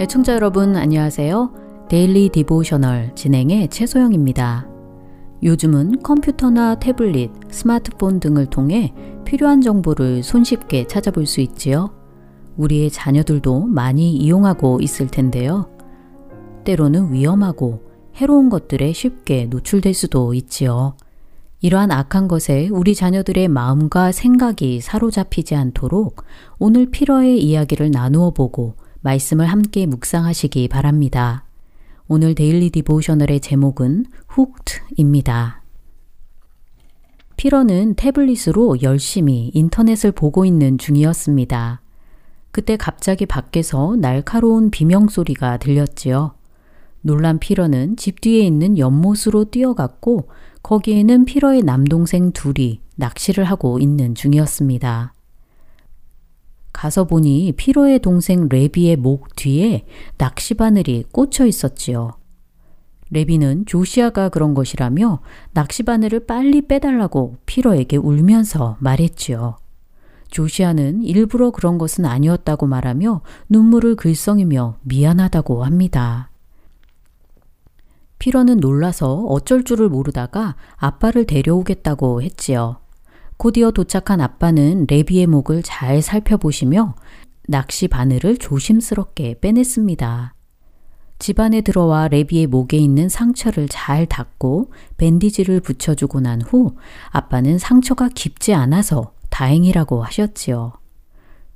애청자 0.00 0.34
여러분 0.34 0.74
안녕하세요. 0.74 1.86
Daily 1.88 2.28
Devotional 2.30 3.14
진행의 3.14 3.68
최소영입니다. 3.68 4.66
요즘은 5.42 6.02
컴퓨터나 6.02 6.74
태블릿, 6.76 7.30
스마트폰 7.50 8.18
등을 8.18 8.46
통해 8.46 8.92
필요한 9.24 9.60
정보를 9.60 10.24
손쉽게 10.24 10.88
찾아볼 10.88 11.24
수 11.26 11.40
있지요. 11.40 11.94
우리의 12.56 12.90
자녀들도 12.90 13.60
많이 13.66 14.12
이용하고 14.16 14.80
있을 14.80 15.06
텐데요. 15.06 15.77
때로는 16.68 17.14
위험하고 17.14 17.80
해로운 18.16 18.50
것들에 18.50 18.92
쉽게 18.92 19.46
노출될 19.46 19.94
수도 19.94 20.34
있지요. 20.34 20.96
이러한 21.62 21.90
악한 21.90 22.28
것에 22.28 22.68
우리 22.70 22.94
자녀들의 22.94 23.48
마음과 23.48 24.12
생각이 24.12 24.82
사로잡히지 24.82 25.54
않도록 25.54 26.24
오늘 26.58 26.90
Peter의 26.90 27.42
이야기를 27.42 27.90
나누어 27.90 28.32
보고 28.32 28.74
말씀을 29.00 29.46
함께 29.46 29.86
묵상하시기 29.86 30.68
바랍니다. 30.68 31.46
오늘 32.06 32.34
Daily 32.34 32.68
Devotional의 32.68 33.40
제목은 33.40 34.04
Hooked입니다. 34.28 35.62
Peter는 37.38 37.94
태블릿으로 37.94 38.82
열심히 38.82 39.50
인터넷을 39.54 40.12
보고 40.12 40.44
있는 40.44 40.76
중이었습니다. 40.76 41.80
그때 42.50 42.76
갑자기 42.76 43.24
밖에서 43.24 43.96
날카로운 43.96 44.70
비명소리가 44.70 45.56
들렸지요. 45.56 46.37
놀란 47.02 47.38
피러는 47.38 47.96
집 47.96 48.20
뒤에 48.20 48.40
있는 48.40 48.78
연못으로 48.78 49.46
뛰어갔고 49.46 50.28
거기에는 50.62 51.24
피러의 51.24 51.62
남동생 51.62 52.32
둘이 52.32 52.80
낚시를 52.96 53.44
하고 53.44 53.78
있는 53.78 54.14
중이었습니다. 54.14 55.14
가서 56.72 57.04
보니 57.04 57.52
피로의 57.56 58.00
동생 58.00 58.48
레비의 58.48 58.96
목 58.96 59.34
뒤에 59.36 59.84
낚시 60.16 60.54
바늘이 60.54 61.04
꽂혀 61.10 61.46
있었지요. 61.46 62.12
레비는 63.10 63.66
조시아가 63.66 64.28
그런 64.28 64.54
것이라며 64.54 65.20
낚시 65.52 65.82
바늘을 65.82 66.26
빨리 66.26 66.62
빼달라고 66.62 67.38
피로에게 67.46 67.96
울면서 67.96 68.76
말했지요. 68.80 69.56
조시아는 70.30 71.02
일부러 71.02 71.50
그런 71.50 71.78
것은 71.78 72.04
아니었다고 72.04 72.66
말하며 72.66 73.22
눈물을 73.48 73.96
글썽이며 73.96 74.76
미안하다고 74.82 75.64
합니다. 75.64 76.27
피러는 78.18 78.58
놀라서 78.58 79.24
어쩔 79.28 79.64
줄을 79.64 79.88
모르다가 79.88 80.56
아빠를 80.76 81.24
데려오겠다고 81.24 82.22
했지요. 82.22 82.78
곧이어 83.36 83.70
도착한 83.70 84.20
아빠는 84.20 84.86
레비의 84.90 85.26
목을 85.26 85.62
잘 85.62 86.02
살펴보시며 86.02 86.96
낚시 87.46 87.88
바늘을 87.88 88.38
조심스럽게 88.38 89.38
빼냈습니다. 89.40 90.34
집 91.20 91.40
안에 91.40 91.62
들어와 91.62 92.08
레비의 92.08 92.46
목에 92.46 92.76
있는 92.76 93.08
상처를 93.08 93.68
잘 93.68 94.06
닦고 94.06 94.72
밴디지를 94.98 95.60
붙여주고 95.60 96.20
난 96.20 96.42
후 96.42 96.76
아빠는 97.10 97.58
상처가 97.58 98.08
깊지 98.08 98.54
않아서 98.54 99.12
다행이라고 99.30 100.02
하셨지요. 100.04 100.74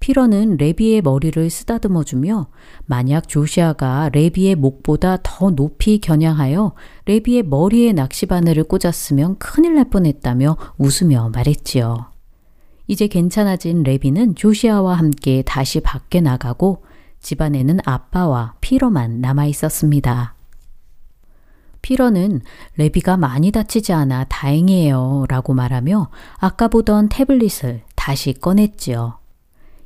피러는 0.03 0.57
레비의 0.57 1.01
머리를 1.01 1.49
쓰다듬어 1.49 2.03
주며 2.03 2.49
만약 2.87 3.29
조시아가 3.29 4.11
레비의 4.12 4.57
목보다 4.57 5.19
더 5.23 5.51
높이 5.51 6.01
겨냥하여 6.01 6.75
레비의 7.05 7.45
머리에 7.45 7.93
낚시바늘을 7.93 8.65
꽂았으면 8.65 9.38
큰일 9.38 9.77
날 9.77 9.91
뻔했다며 9.91 10.57
웃으며 10.77 11.31
말했지요. 11.33 12.11
이제 12.88 13.07
괜찮아진 13.07 13.85
레비는 13.85 14.35
조시아와 14.35 14.95
함께 14.95 15.43
다시 15.47 15.79
밖에 15.79 16.21
나가고 16.21 16.83
집안에는 17.21 17.79
아빠와 17.85 18.55
피러만 18.61 19.21
남아 19.21 19.47
있었습니다. 19.47 20.35
피러는 21.81 22.41
레비가 22.77 23.17
많이 23.17 23.53
다치지 23.53 23.93
않아 23.93 24.25
다행이에요 24.25 25.27
라고 25.29 25.55
말하며 25.55 26.11
아까 26.38 26.67
보던 26.67 27.09
태블릿을 27.09 27.83
다시 27.95 28.33
꺼냈지요. 28.33 29.21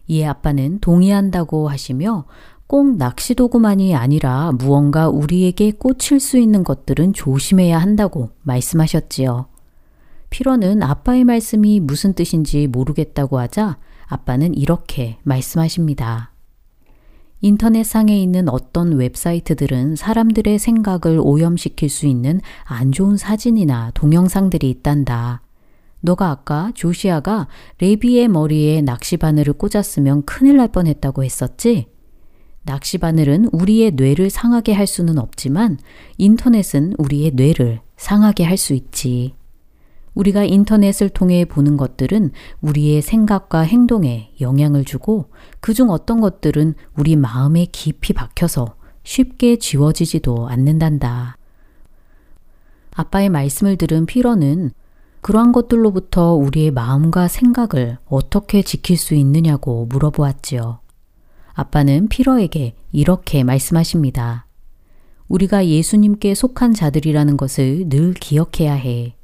이에 0.08 0.26
아빠는 0.26 0.80
동의한다고 0.80 1.68
하시며 1.68 2.24
꼭 2.66 2.96
낚시도구만이 2.96 3.94
아니라 3.94 4.52
무언가 4.52 5.08
우리에게 5.08 5.72
꽂힐 5.72 6.18
수 6.18 6.38
있는 6.38 6.64
것들은 6.64 7.12
조심해야 7.12 7.78
한다고 7.78 8.30
말씀하셨지요. 8.42 9.46
피러는 10.30 10.82
아빠의 10.82 11.24
말씀이 11.24 11.80
무슨 11.80 12.12
뜻인지 12.12 12.66
모르겠다고 12.66 13.38
하자 13.38 13.78
아빠는 14.06 14.54
이렇게 14.54 15.18
말씀하십니다. 15.22 16.32
인터넷상에 17.40 18.20
있는 18.20 18.48
어떤 18.48 18.94
웹사이트들은 18.94 19.94
사람들의 19.94 20.58
생각을 20.58 21.20
오염시킬 21.20 21.88
수 21.88 22.06
있는 22.06 22.40
안 22.64 22.92
좋은 22.92 23.16
사진이나 23.16 23.92
동영상들이 23.94 24.68
있단다. 24.70 25.42
너가 26.06 26.30
아까 26.30 26.70
조시아가 26.74 27.48
레비의 27.80 28.28
머리에 28.28 28.80
낚시바늘을 28.80 29.54
꽂았으면 29.54 30.24
큰일 30.24 30.56
날 30.56 30.68
뻔했다고 30.68 31.24
했었지? 31.24 31.88
낚시바늘은 32.62 33.50
우리의 33.52 33.90
뇌를 33.92 34.30
상하게 34.30 34.72
할 34.72 34.86
수는 34.86 35.18
없지만 35.18 35.78
인터넷은 36.16 36.94
우리의 36.98 37.32
뇌를 37.32 37.80
상하게 37.96 38.44
할 38.44 38.56
수 38.56 38.72
있지. 38.74 39.34
우리가 40.14 40.44
인터넷을 40.44 41.08
통해 41.10 41.44
보는 41.44 41.76
것들은 41.76 42.30
우리의 42.60 43.02
생각과 43.02 43.60
행동에 43.60 44.32
영향을 44.40 44.84
주고 44.84 45.30
그중 45.60 45.90
어떤 45.90 46.20
것들은 46.20 46.74
우리 46.96 47.16
마음에 47.16 47.66
깊이 47.66 48.12
박혀서 48.12 48.76
쉽게 49.02 49.56
지워지지도 49.56 50.48
않는단다. 50.48 51.36
아빠의 52.92 53.28
말씀을 53.28 53.76
들은 53.76 54.06
피러는 54.06 54.70
그러한 55.20 55.52
것들로부터 55.52 56.34
우리의 56.34 56.70
마음과 56.70 57.28
생각을 57.28 57.98
어떻게 58.06 58.62
지킬 58.62 58.96
수 58.96 59.14
있느냐고 59.14 59.86
물어보았지요. 59.86 60.80
아빠는 61.54 62.08
피러에게 62.08 62.74
이렇게 62.92 63.42
말씀하십니다. 63.42 64.46
우리가 65.28 65.66
예수님께 65.66 66.34
속한 66.34 66.74
자들이라는 66.74 67.36
것을 67.36 67.88
늘 67.88 68.14
기억해야 68.14 68.74
해. 68.74 69.16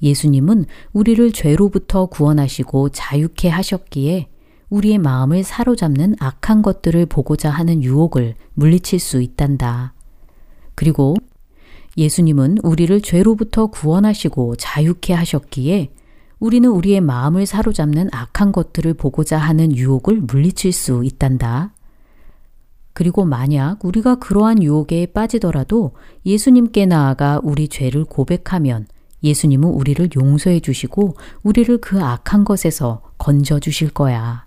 예수님은 0.00 0.66
우리를 0.92 1.32
죄로부터 1.32 2.06
구원하시고 2.06 2.88
자유케 2.90 3.48
하셨기에 3.48 4.28
우리의 4.70 4.98
마음을 4.98 5.44
사로잡는 5.44 6.16
악한 6.18 6.62
것들을 6.62 7.06
보고자 7.06 7.50
하는 7.50 7.82
유혹을 7.82 8.34
물리칠 8.54 8.98
수 8.98 9.20
있단다. 9.20 9.92
그리고 10.74 11.14
예수님은 11.96 12.58
우리를 12.62 13.00
죄로부터 13.02 13.66
구원하시고 13.66 14.56
자유케 14.56 15.12
하셨기에 15.12 15.90
우리는 16.38 16.68
우리의 16.68 17.00
마음을 17.00 17.46
사로잡는 17.46 18.08
악한 18.12 18.52
것들을 18.52 18.94
보고자 18.94 19.38
하는 19.38 19.76
유혹을 19.76 20.22
물리칠 20.22 20.72
수 20.72 21.04
있단다. 21.04 21.72
그리고 22.94 23.24
만약 23.24 23.84
우리가 23.84 24.16
그러한 24.16 24.62
유혹에 24.62 25.06
빠지더라도 25.06 25.92
예수님께 26.26 26.86
나아가 26.86 27.40
우리 27.42 27.68
죄를 27.68 28.04
고백하면 28.04 28.86
예수님은 29.22 29.68
우리를 29.68 30.10
용서해 30.16 30.60
주시고 30.60 31.14
우리를 31.42 31.78
그 31.78 32.02
악한 32.02 32.44
것에서 32.44 33.02
건져 33.18 33.60
주실 33.60 33.90
거야. 33.90 34.46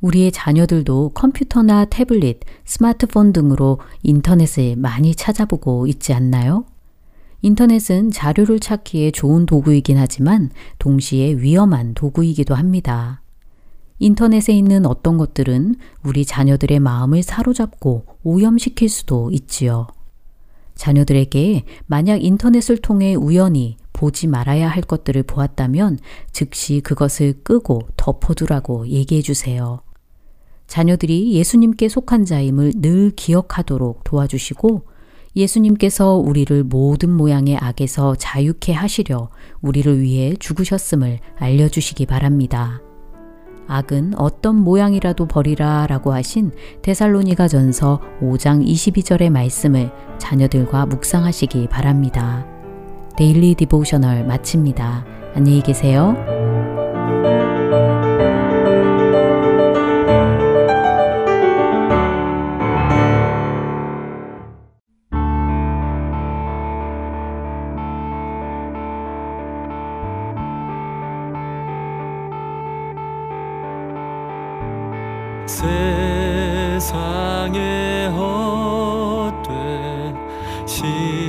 우리의 0.00 0.32
자녀들도 0.32 1.10
컴퓨터나 1.10 1.84
태블릿, 1.86 2.40
스마트폰 2.64 3.32
등으로 3.32 3.78
인터넷을 4.02 4.76
많이 4.76 5.14
찾아보고 5.14 5.86
있지 5.86 6.12
않나요? 6.14 6.64
인터넷은 7.42 8.10
자료를 8.10 8.60
찾기에 8.60 9.12
좋은 9.12 9.46
도구이긴 9.46 9.96
하지만 9.96 10.50
동시에 10.78 11.34
위험한 11.34 11.94
도구이기도 11.94 12.54
합니다. 12.54 13.22
인터넷에 13.98 14.52
있는 14.54 14.86
어떤 14.86 15.18
것들은 15.18 15.74
우리 16.02 16.24
자녀들의 16.24 16.80
마음을 16.80 17.22
사로잡고 17.22 18.06
오염시킬 18.24 18.88
수도 18.88 19.30
있지요. 19.30 19.86
자녀들에게 20.74 21.64
만약 21.86 22.24
인터넷을 22.24 22.78
통해 22.78 23.14
우연히 23.14 23.76
보지 23.92 24.26
말아야 24.26 24.68
할 24.68 24.82
것들을 24.82 25.22
보았다면 25.24 25.98
즉시 26.32 26.80
그것을 26.80 27.42
끄고 27.42 27.82
덮어두라고 27.98 28.88
얘기해 28.88 29.20
주세요. 29.20 29.82
자녀들이 30.70 31.32
예수님께 31.32 31.88
속한 31.88 32.24
자임을 32.24 32.74
늘 32.76 33.10
기억하도록 33.10 34.04
도와주시고 34.04 34.82
예수님께서 35.34 36.14
우리를 36.14 36.62
모든 36.62 37.10
모양의 37.10 37.56
악에서 37.56 38.14
자유케 38.14 38.72
하시려 38.72 39.30
우리를 39.62 40.00
위해 40.00 40.36
죽으셨음을 40.38 41.18
알려주시기 41.38 42.06
바랍니다. 42.06 42.80
악은 43.66 44.14
어떤 44.16 44.56
모양이라도 44.56 45.26
버리라 45.26 45.88
라고 45.88 46.12
하신 46.12 46.52
데살로니가 46.82 47.48
전서 47.48 48.00
5장 48.20 48.64
22절의 48.64 49.30
말씀을 49.30 49.90
자녀들과 50.18 50.86
묵상하시기 50.86 51.66
바랍니다. 51.68 52.46
Daily 53.16 53.56
Devotional 53.56 54.24
마칩니다. 54.24 55.04
안녕히 55.34 55.62
계세요. 55.62 56.69
세상에 76.78 78.06
헛된 78.14 79.44
신 80.64 81.19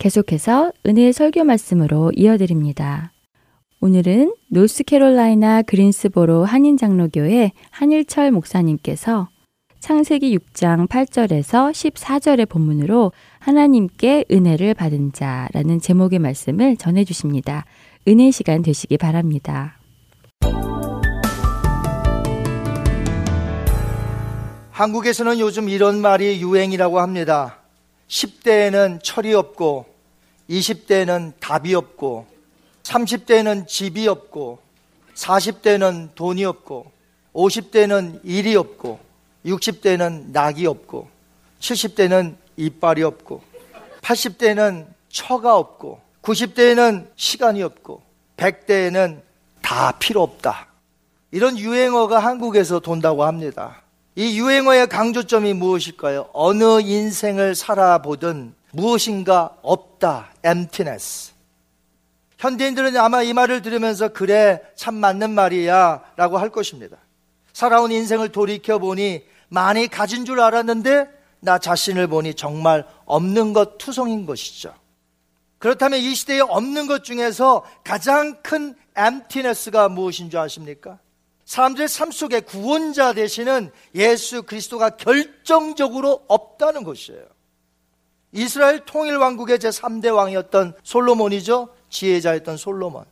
계속해서 0.00 0.72
은혜의 0.86 1.12
설교 1.12 1.44
말씀으로 1.44 2.10
이어드립니다. 2.16 3.12
오늘은 3.82 4.34
노스캐롤라이나 4.48 5.60
그린스보로 5.60 6.46
한인장로교회 6.46 7.52
한일철 7.70 8.30
목사님께서 8.30 9.28
창세기 9.78 10.36
6장 10.38 10.88
8절에서 10.88 11.72
14절의 11.72 12.48
본문으로 12.48 13.12
하나님께 13.40 14.24
은혜를 14.30 14.72
받은 14.72 15.12
자라는 15.12 15.80
제목의 15.80 16.18
말씀을 16.18 16.78
전해 16.78 17.04
주십니다. 17.04 17.66
은혜 18.08 18.30
시간 18.30 18.62
되시기 18.62 18.96
바랍니다. 18.96 19.78
한국에서는 24.70 25.40
요즘 25.40 25.68
이런 25.68 26.00
말이 26.00 26.40
유행이라고 26.40 27.00
합니다. 27.00 27.58
10대에는 28.08 28.98
철이 29.02 29.34
없고, 29.34 29.89
20대에는 30.50 31.34
답이 31.38 31.74
없고, 31.74 32.26
30대에는 32.82 33.68
집이 33.68 34.08
없고, 34.08 34.58
40대는 35.14 36.14
돈이 36.14 36.44
없고, 36.44 36.90
50대는 37.32 38.20
일이 38.24 38.56
없고, 38.56 38.98
60대는 39.46 40.32
낙이 40.32 40.66
없고, 40.66 41.08
70대는 41.60 42.36
이빨이 42.56 43.02
없고, 43.04 43.42
80대는 44.02 44.86
처가 45.08 45.56
없고, 45.56 46.00
90대에는 46.22 47.06
시간이 47.14 47.62
없고, 47.62 48.02
100대에는 48.36 49.20
다 49.62 49.92
필요 49.92 50.22
없다. 50.22 50.66
이런 51.30 51.56
유행어가 51.58 52.18
한국에서 52.18 52.80
돈다고 52.80 53.24
합니다. 53.24 53.82
이 54.16 54.38
유행어의 54.38 54.88
강조점이 54.88 55.54
무엇일까요? 55.54 56.28
어느 56.32 56.80
인생을 56.80 57.54
살아보든 57.54 58.54
무엇인가 58.72 59.56
없다. 59.62 60.29
Emptiness. 60.44 61.32
현대인들은 62.38 62.96
아마 62.96 63.22
이 63.22 63.32
말을 63.32 63.62
들으면서 63.62 64.08
그래 64.08 64.62
참 64.74 64.94
맞는 64.94 65.30
말이야 65.30 66.02
라고 66.16 66.38
할 66.38 66.48
것입니다. 66.48 66.96
살아온 67.52 67.92
인생을 67.92 68.30
돌이켜 68.30 68.78
보니 68.78 69.24
많이 69.48 69.88
가진 69.88 70.24
줄 70.24 70.40
알았는데 70.40 71.08
나 71.40 71.58
자신을 71.58 72.06
보니 72.06 72.34
정말 72.34 72.86
없는 73.04 73.52
것 73.52 73.78
투성인 73.78 74.26
것이죠. 74.26 74.74
그렇다면 75.58 76.00
이 76.00 76.14
시대에 76.14 76.40
없는 76.40 76.86
것 76.86 77.04
중에서 77.04 77.64
가장 77.84 78.40
큰 78.42 78.74
emptiness가 78.96 79.90
무엇인 79.90 80.30
줄 80.30 80.40
아십니까? 80.40 80.98
사람들의 81.44 81.88
삶 81.88 82.10
속에 82.10 82.40
구원자 82.40 83.12
되시는 83.12 83.70
예수 83.94 84.44
그리스도가 84.44 84.90
결정적으로 84.90 86.24
없다는 86.28 86.84
것이에요. 86.84 87.26
이스라엘 88.32 88.84
통일 88.84 89.16
왕국의 89.16 89.58
제3대 89.58 90.14
왕이었던 90.14 90.74
솔로몬이죠. 90.82 91.68
지혜자였던 91.88 92.56
솔로몬. 92.56 93.04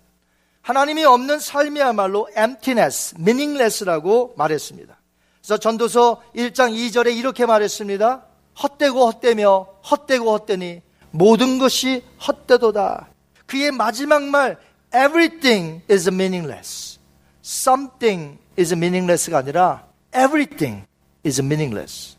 하나님이 0.62 1.04
없는 1.04 1.38
삶이야말로 1.40 2.28
emptiness, 2.36 3.14
meaningless라고 3.18 4.34
말했습니다. 4.36 4.98
그래서 5.40 5.56
전도서 5.56 6.22
1장 6.36 6.74
2절에 6.74 7.16
이렇게 7.16 7.46
말했습니다. 7.46 8.24
헛되고 8.62 9.06
헛되며 9.06 9.66
헛되고 9.90 10.30
헛되니 10.30 10.82
모든 11.10 11.58
것이 11.58 12.04
헛되도다. 12.26 13.08
그의 13.46 13.72
마지막 13.72 14.22
말 14.24 14.58
everything 14.94 15.82
is 15.90 16.08
meaningless. 16.08 16.98
something 17.42 18.38
is 18.58 18.74
meaningless가 18.74 19.38
아니라 19.38 19.86
everything 20.14 20.84
is 21.24 21.40
meaningless. 21.40 22.17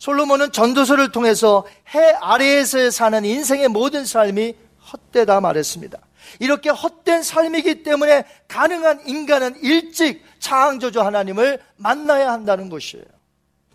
솔로몬은 0.00 0.50
전도서를 0.50 1.12
통해서 1.12 1.64
해 1.94 2.14
아래에서 2.20 2.90
사는 2.90 3.24
인생의 3.24 3.68
모든 3.68 4.04
삶이 4.04 4.54
헛되다 4.92 5.40
말했습니다. 5.40 5.98
이렇게 6.40 6.70
헛된 6.70 7.22
삶이기 7.22 7.82
때문에 7.82 8.24
가능한 8.48 9.02
인간은 9.06 9.58
일찍 9.62 10.24
창조주 10.38 11.02
하나님을 11.02 11.60
만나야 11.76 12.32
한다는 12.32 12.70
것이에요. 12.70 13.04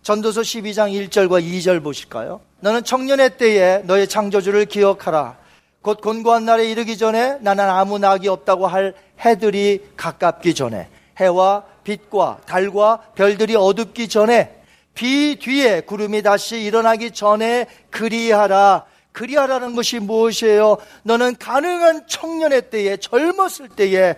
전도서 0.02 0.40
12장 0.40 1.08
1절과 1.08 1.42
2절 1.42 1.82
보실까요? 1.82 2.40
너는 2.60 2.82
청년의 2.82 3.38
때에 3.38 3.78
너의 3.84 4.08
창조주를 4.08 4.66
기억하라. 4.66 5.36
곧 5.80 6.00
곤고한 6.00 6.44
날에 6.44 6.68
이르기 6.68 6.98
전에 6.98 7.38
나는 7.40 7.68
아무 7.68 7.98
낙이 8.00 8.26
없다고 8.26 8.66
할 8.66 8.94
해들이 9.24 9.90
가깝기 9.96 10.54
전에 10.54 10.88
해와 11.20 11.64
빛과 11.84 12.40
달과 12.46 13.12
별들이 13.14 13.54
어둡기 13.54 14.08
전에 14.08 14.55
비 14.96 15.38
뒤에 15.38 15.82
구름이 15.82 16.22
다시 16.22 16.62
일어나기 16.62 17.10
전에 17.10 17.66
그리하라. 17.90 18.86
그리하라는 19.12 19.76
것이 19.76 19.98
무엇이에요? 19.98 20.78
너는 21.04 21.36
가능한 21.38 22.06
청년의 22.08 22.70
때에 22.70 22.96
젊었을 22.96 23.68
때에 23.68 24.16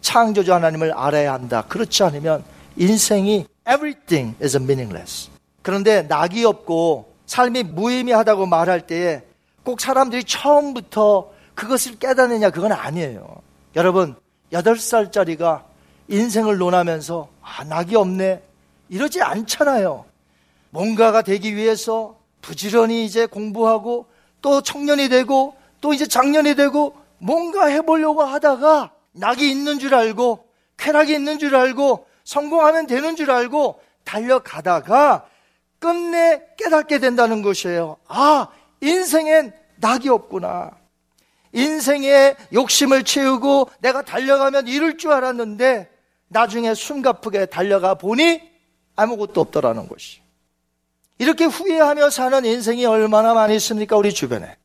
창조주 0.00 0.52
하나님을 0.52 0.92
알아야 0.92 1.34
한다. 1.34 1.62
그렇지 1.68 2.02
않으면 2.02 2.42
인생이 2.76 3.46
everything 3.68 4.34
is 4.42 4.56
meaningless. 4.56 5.30
그런데 5.62 6.02
낙이 6.02 6.44
없고 6.44 7.12
삶이 7.26 7.62
무의미하다고 7.62 8.46
말할 8.46 8.86
때에 8.86 9.22
꼭 9.62 9.80
사람들이 9.80 10.24
처음부터 10.24 11.30
그것을 11.54 11.98
깨닫느냐 11.98 12.50
그건 12.50 12.72
아니에요. 12.72 13.36
여러분, 13.76 14.14
8살짜리가 14.52 15.62
인생을 16.08 16.58
논하면서 16.58 17.28
아, 17.42 17.64
낙이 17.64 17.94
없네. 17.96 18.42
이러지 18.88 19.22
않잖아요. 19.22 20.04
뭔가가 20.74 21.22
되기 21.22 21.54
위해서 21.54 22.18
부지런히 22.42 23.04
이제 23.04 23.26
공부하고 23.26 24.06
또 24.42 24.60
청년이 24.60 25.08
되고 25.08 25.54
또 25.80 25.94
이제 25.94 26.04
장년이 26.04 26.56
되고 26.56 26.96
뭔가 27.18 27.66
해보려고 27.66 28.24
하다가 28.24 28.90
낙이 29.12 29.48
있는 29.48 29.78
줄 29.78 29.94
알고 29.94 30.48
쾌락이 30.76 31.12
있는 31.12 31.38
줄 31.38 31.54
알고 31.54 32.08
성공하면 32.24 32.88
되는 32.88 33.14
줄 33.14 33.30
알고 33.30 33.80
달려가다가 34.02 35.28
끝내 35.78 36.42
깨닫게 36.58 36.98
된다는 36.98 37.42
것이에요. 37.42 37.98
아, 38.08 38.48
인생엔 38.80 39.52
낙이 39.76 40.08
없구나. 40.08 40.72
인생의 41.52 42.34
욕심을 42.52 43.04
채우고 43.04 43.70
내가 43.78 44.02
달려가면 44.02 44.66
이룰 44.66 44.98
줄 44.98 45.12
알았는데 45.12 45.88
나중에 46.26 46.74
숨가쁘게 46.74 47.46
달려가 47.46 47.94
보니 47.94 48.42
아무것도 48.96 49.40
없더라는 49.40 49.86
것이. 49.86 50.23
이렇게 51.18 51.44
후회하며 51.44 52.10
사는 52.10 52.44
인생이 52.44 52.84
얼마나 52.86 53.34
많이 53.34 53.56
있습니까? 53.56 53.96
우리 53.96 54.12
주변에. 54.12 54.56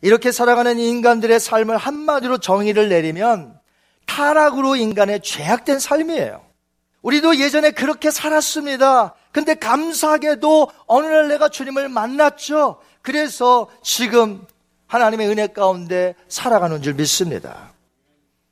이렇게 0.00 0.32
살아가는 0.32 0.78
인간들의 0.78 1.38
삶을 1.40 1.76
한마디로 1.76 2.38
정의를 2.38 2.88
내리면 2.88 3.58
타락으로 4.06 4.76
인간의 4.76 5.22
죄악된 5.22 5.78
삶이에요. 5.78 6.42
우리도 7.02 7.36
예전에 7.36 7.70
그렇게 7.70 8.10
살았습니다. 8.10 9.14
근데 9.32 9.54
감사하게도 9.54 10.70
어느 10.86 11.06
날 11.06 11.28
내가 11.28 11.48
주님을 11.48 11.88
만났죠. 11.88 12.80
그래서 13.02 13.68
지금 13.82 14.44
하나님의 14.86 15.28
은혜 15.28 15.46
가운데 15.48 16.14
살아가는 16.28 16.80
줄 16.82 16.94
믿습니다. 16.94 17.72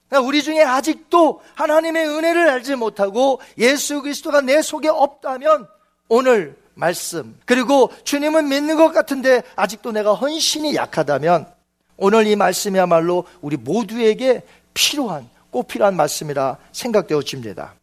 그러니까 0.08 0.28
우리 0.28 0.42
중에 0.42 0.62
아직도 0.62 1.40
하나님의 1.54 2.08
은혜를 2.08 2.48
알지 2.48 2.76
못하고 2.76 3.40
예수 3.58 4.02
그리스도가 4.02 4.42
내 4.42 4.62
속에 4.62 4.88
없다면 4.88 5.66
오늘 6.08 6.56
말씀 6.77 7.37
그리고 7.47 7.91
주님은 8.05 8.49
믿는 8.49 8.77
것 8.77 8.93
같은데 8.93 9.43
아직도 9.57 9.93
내가 9.93 10.14
헌신이 10.14 10.77
약하다면 10.77 11.47
오늘 11.97 12.27
이 12.27 12.37
말씀이야말로 12.37 13.24
우리 13.41 13.57
모두에게 13.57 14.43
필요한 14.74 15.29
꼭 15.51 15.66
필요한 15.66 15.97
말씀이라 15.97 16.59
생각되어집니다. 16.72 17.74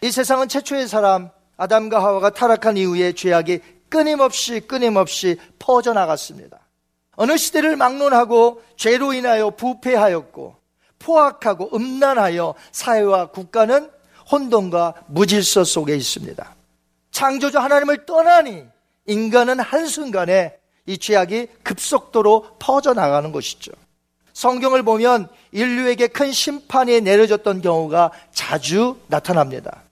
이 0.00 0.10
세상은 0.10 0.48
최초의 0.48 0.88
사람 0.88 1.30
아담과 1.58 2.02
하와가 2.02 2.30
타락한 2.30 2.78
이후에 2.78 3.12
죄악이 3.12 3.60
끊임없이 3.90 4.60
끊임없이 4.60 5.36
퍼져나갔습니다. 5.58 6.58
어느 7.16 7.36
시대를 7.36 7.76
막론하고 7.76 8.62
죄로 8.76 9.12
인하여 9.12 9.50
부패하였고 9.50 10.56
포악하고 10.98 11.76
음란하여 11.76 12.54
사회와 12.72 13.26
국가는 13.26 13.90
혼돈과 14.32 14.94
무질서 15.08 15.64
속에 15.64 15.94
있습니다. 15.94 16.54
창조주 17.10 17.58
하나님을 17.58 18.06
떠나니 18.06 18.64
인간은 19.06 19.60
한순간에 19.60 20.56
이 20.86 20.98
죄악이 20.98 21.48
급속도로 21.62 22.56
퍼져나가는 22.58 23.30
것이죠. 23.32 23.72
성경을 24.32 24.82
보면 24.82 25.28
인류에게 25.52 26.08
큰 26.08 26.32
심판이 26.32 27.00
내려졌던 27.00 27.62
경우가 27.62 28.12
자주 28.32 28.98
나타납니다. 29.08 29.82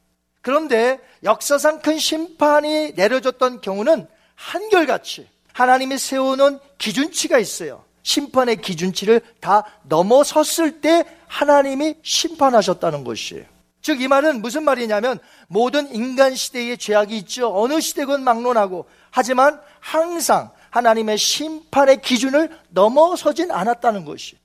그런데 0.41 0.99
역사상 1.25 1.81
큰 1.81 1.99
심판이 1.99 2.93
내려졌던 2.95 3.61
경우는 3.61 4.07
한결같이 4.35 5.29
하나님이 5.53 5.99
세우는 5.99 6.61
기준치가 6.79 7.39
있어요. 7.39 7.85
심판의 8.03 8.63
기준치를 8.63 9.21
다 9.41 9.65
넘어섰을 9.83 10.81
때 10.81 11.05
하나님이 11.27 11.97
심판하셨다는 12.03 13.05
것이에요. 13.05 13.45
즉, 13.89 14.03
이 14.03 14.07
말은 14.07 14.43
무슨 14.43 14.65
말이냐면 14.65 15.19
모든 15.47 15.91
인간 15.95 16.35
시대에 16.35 16.77
죄악이 16.77 17.17
있죠. 17.21 17.59
어느 17.59 17.81
시대건 17.81 18.23
막론하고. 18.23 18.85
하지만 19.11 19.59
항상 19.81 20.51
하나님의 20.69 21.17
심판의 21.17 22.03
기준을 22.03 22.51
넘어서진 22.69 23.51
않았다는 23.51 24.05
것이. 24.05 24.37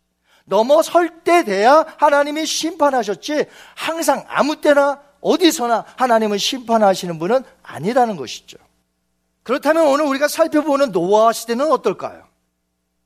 넘어설 0.46 1.24
때 1.26 1.44
돼야 1.44 1.86
하나님이 1.98 2.46
심판하셨지 2.46 3.48
항상 3.76 4.24
아무 4.30 4.62
때나 4.62 5.02
어디서나 5.20 5.84
하나님은 5.98 6.38
심판하시는 6.38 7.20
분은 7.20 7.44
아니라는 7.64 8.16
것이죠. 8.16 8.58
그렇다면 9.44 9.88
오늘 9.88 10.06
우리가 10.06 10.30
살펴보는 10.30 10.94
노아 10.94 11.34
시대는 11.34 11.70
어떨까요? 11.70 12.24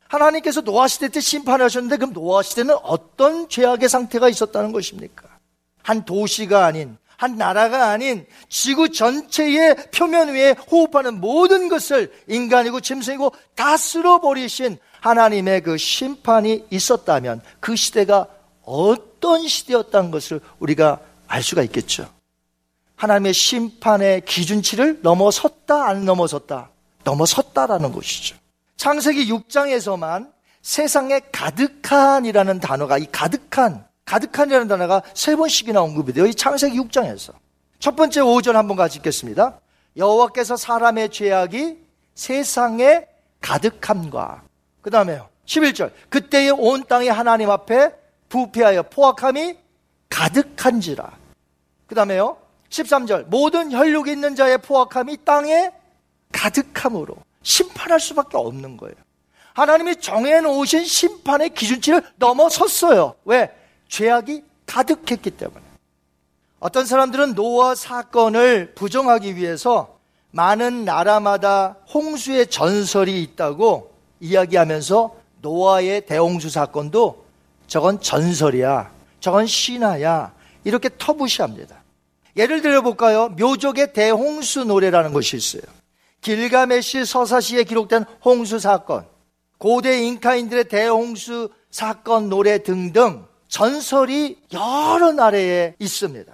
하나님께서 0.08 0.62
노아 0.62 0.88
시대 0.88 1.08
때 1.08 1.20
심판하셨는데 1.20 1.98
그럼 1.98 2.14
노아 2.14 2.44
시대는 2.44 2.76
어떤 2.84 3.50
죄악의 3.50 3.90
상태가 3.90 4.30
있었다는 4.30 4.72
것입니까? 4.72 5.27
한 5.88 6.04
도시가 6.04 6.66
아닌 6.66 6.98
한 7.16 7.38
나라가 7.38 7.92
아닌 7.92 8.26
지구 8.50 8.92
전체의 8.92 9.90
표면 9.92 10.34
위에 10.34 10.52
호흡하는 10.70 11.22
모든 11.22 11.70
것을 11.70 12.12
인간이고 12.28 12.82
짐승이고 12.82 13.32
다 13.56 13.78
쓸어버리신 13.78 14.80
하나님의 15.00 15.62
그 15.62 15.78
심판이 15.78 16.66
있었다면 16.70 17.42
그 17.62 17.78
시대가 17.78 18.28
어떤 18.64 19.48
시대였다는 19.48 20.12
것을 20.12 20.42
우리가 20.60 21.00
알 21.26 21.42
수가 21.42 21.64
있겠죠. 21.64 22.10
하나님의 22.98 23.34
심판의 23.34 24.26
기준치를 24.26 25.00
넘어섰다, 25.04 25.88
안 25.88 26.04
넘어섰다? 26.04 26.70
넘어섰다라는 27.06 27.94
것이죠. 27.94 28.36
창세기 28.76 29.32
6장에서만 29.32 30.34
세상에 30.62 31.22
가득한이라는 31.32 32.60
단어가 32.60 32.98
이 32.98 33.06
가득한 33.10 33.88
가득한이라는 34.08 34.68
단어가 34.68 35.04
세 35.14 35.36
번씩이나 35.36 35.82
언급이 35.82 36.14
돼요. 36.14 36.26
이 36.26 36.34
창세기 36.34 36.80
6장에서. 36.80 37.34
첫 37.80 37.96
번째 37.96 38.22
5절 38.22 38.54
한번 38.54 38.78
같이 38.78 38.98
읽겠습니다. 38.98 39.60
여호와께서 39.98 40.56
사람의 40.56 41.10
죄악이 41.10 41.78
세상에 42.16 43.06
가득함과 43.42 44.44
그 44.82 44.90
다음에요. 44.90 45.30
11절. 45.46 45.92
그때의 46.10 46.52
온 46.52 46.84
땅이 46.88 47.10
하나님 47.10 47.52
앞에 47.52 47.92
부패하여 48.30 48.84
포악함이 48.84 49.58
가득한지라. 50.10 51.12
그 51.86 51.96
다음에요. 51.96 52.38
13절. 52.70 53.26
모든 53.28 53.72
혈육이 53.72 54.12
있는 54.12 54.36
자의 54.36 54.58
포악함이 54.58 55.26
땅에 55.26 55.72
가득함으로 56.32 57.16
심판할 57.44 58.00
수밖에 58.00 58.38
없는 58.38 58.78
거예요. 58.78 58.96
하나님이 59.54 59.98
정해놓으신 59.98 60.86
심판의 60.86 61.50
기준치를 61.50 62.04
넘어섰어요. 62.18 63.16
왜? 63.26 63.52
죄악이 63.88 64.44
가득했기 64.66 65.32
때문에. 65.32 65.64
어떤 66.60 66.86
사람들은 66.86 67.36
노아 67.36 67.76
사건을 67.76 68.74
부정하기 68.74 69.36
위해서 69.36 69.98
많은 70.32 70.86
나라마다 70.86 71.78
홍수의 71.94 72.48
전설이 72.48 73.22
있다고 73.24 73.94
이야기하면서 74.20 75.16
노아의 75.42 76.06
대홍수 76.06 76.50
사건도 76.50 77.26
저건 77.68 78.02
전설이야. 78.02 78.92
저건 79.20 79.46
신화야. 79.46 80.34
이렇게 80.64 80.90
터부시합니다. 80.98 81.84
예를 82.36 82.62
들어 82.62 82.82
볼까요? 82.82 83.30
묘족의 83.30 83.94
대홍수 83.94 84.66
노래라는 84.66 85.14
것이 85.14 85.38
있어요. 85.38 85.62
길가메시 86.22 87.06
서사시에 87.06 87.64
기록된 87.64 88.06
홍수 88.26 88.60
사건, 88.60 89.08
고대 89.58 90.02
잉카인들의 90.04 90.68
대홍수 90.68 91.50
사건 91.72 92.30
노래 92.30 92.64
등등 92.64 93.27
전설이 93.48 94.38
여러 94.54 95.12
나라에 95.12 95.76
있습니다. 95.80 96.34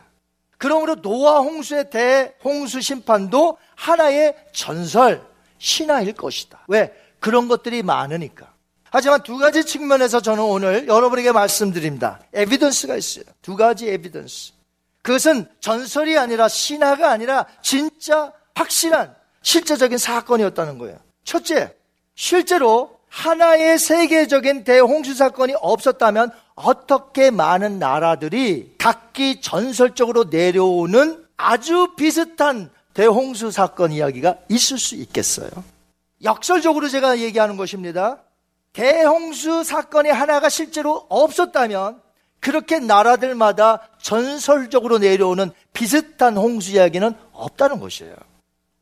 그러므로 0.58 0.96
노아 0.96 1.40
홍수의 1.40 1.90
대홍수 1.90 2.82
심판도 2.82 3.58
하나의 3.76 4.36
전설, 4.54 5.22
신화일 5.58 6.14
것이다. 6.14 6.64
왜? 6.68 6.94
그런 7.20 7.48
것들이 7.48 7.84
많으니까. 7.84 8.54
하지만 8.90 9.24
두 9.24 9.38
가지 9.38 9.66
측면에서 9.66 10.22
저는 10.22 10.44
오늘 10.44 10.88
여러분에게 10.88 11.32
말씀드립니다. 11.32 12.20
에비던스가 12.34 12.96
있어요. 12.96 13.26
두 13.42 13.56
가지 13.56 13.90
에비던스. 13.90 14.54
그것은 15.02 15.48
전설이 15.60 16.18
아니라 16.18 16.48
신화가 16.48 17.10
아니라 17.10 17.46
진짜 17.62 18.32
확실한 18.56 19.16
실제적인 19.42 19.98
사건이었다는 19.98 20.78
거예요. 20.78 20.98
첫째, 21.26 21.76
실제로 22.16 23.00
하나의 23.14 23.78
세계적인 23.78 24.64
대홍수 24.64 25.14
사건이 25.14 25.54
없었다면 25.62 26.32
어떻게 26.56 27.30
많은 27.30 27.78
나라들이 27.78 28.74
각기 28.80 29.40
전설적으로 29.40 30.26
내려오는 30.26 31.24
아주 31.38 31.94
비슷한 31.96 32.72
대홍수 32.96 33.52
사건 33.52 33.92
이야기가 33.92 34.38
있을 34.50 34.80
수 34.80 34.96
있겠어요? 34.96 35.50
역설적으로 36.24 36.90
제가 36.90 37.20
얘기하는 37.20 37.56
것입니다. 37.56 38.18
대홍수 38.74 39.64
사건이 39.64 40.10
하나가 40.10 40.50
실제로 40.50 41.06
없었다면 41.10 42.02
그렇게 42.40 42.80
나라들마다 42.80 43.88
전설적으로 44.02 44.98
내려오는 44.98 45.52
비슷한 45.72 46.36
홍수 46.36 46.72
이야기는 46.72 47.14
없다는 47.32 47.80
것이에요. 47.80 48.16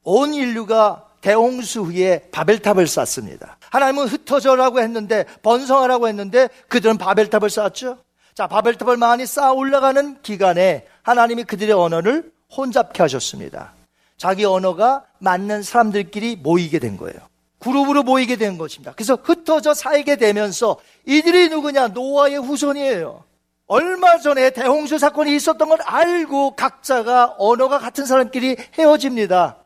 온 0.03 0.33
인류가 0.33 1.05
대홍수 1.19 1.81
후에 1.81 2.29
바벨탑을 2.31 2.87
쌓습니다. 2.87 3.57
하나님은 3.71 4.07
흩어져라고 4.07 4.79
했는데 4.79 5.25
번성하라고 5.41 6.07
했는데 6.07 6.49
그들은 6.67 6.97
바벨탑을 6.97 7.49
쌓았죠. 7.49 7.97
자, 8.35 8.47
바벨탑을 8.47 8.97
많이 8.97 9.25
쌓아 9.25 9.51
올라가는 9.51 10.21
기간에 10.21 10.85
하나님이 11.01 11.45
그들의 11.45 11.73
언어를 11.73 12.31
혼잡케 12.55 13.01
하셨습니다. 13.01 13.73
자기 14.17 14.45
언어가 14.45 15.03
맞는 15.19 15.63
사람들끼리 15.63 16.35
모이게 16.35 16.79
된 16.79 16.97
거예요. 16.97 17.17
그룹으로 17.59 18.03
모이게 18.03 18.35
된 18.35 18.57
것입니다. 18.57 18.93
그래서 18.95 19.17
흩어져 19.21 19.73
살게 19.73 20.17
되면서 20.17 20.77
이들이 21.05 21.49
누구냐? 21.49 21.89
노아의 21.89 22.37
후손이에요. 22.37 23.23
얼마 23.67 24.17
전에 24.17 24.49
대홍수 24.49 24.97
사건이 24.97 25.33
있었던 25.35 25.69
걸 25.69 25.79
알고 25.81 26.55
각자가 26.55 27.35
언어가 27.37 27.79
같은 27.79 28.05
사람끼리 28.05 28.57
헤어집니다. 28.77 29.60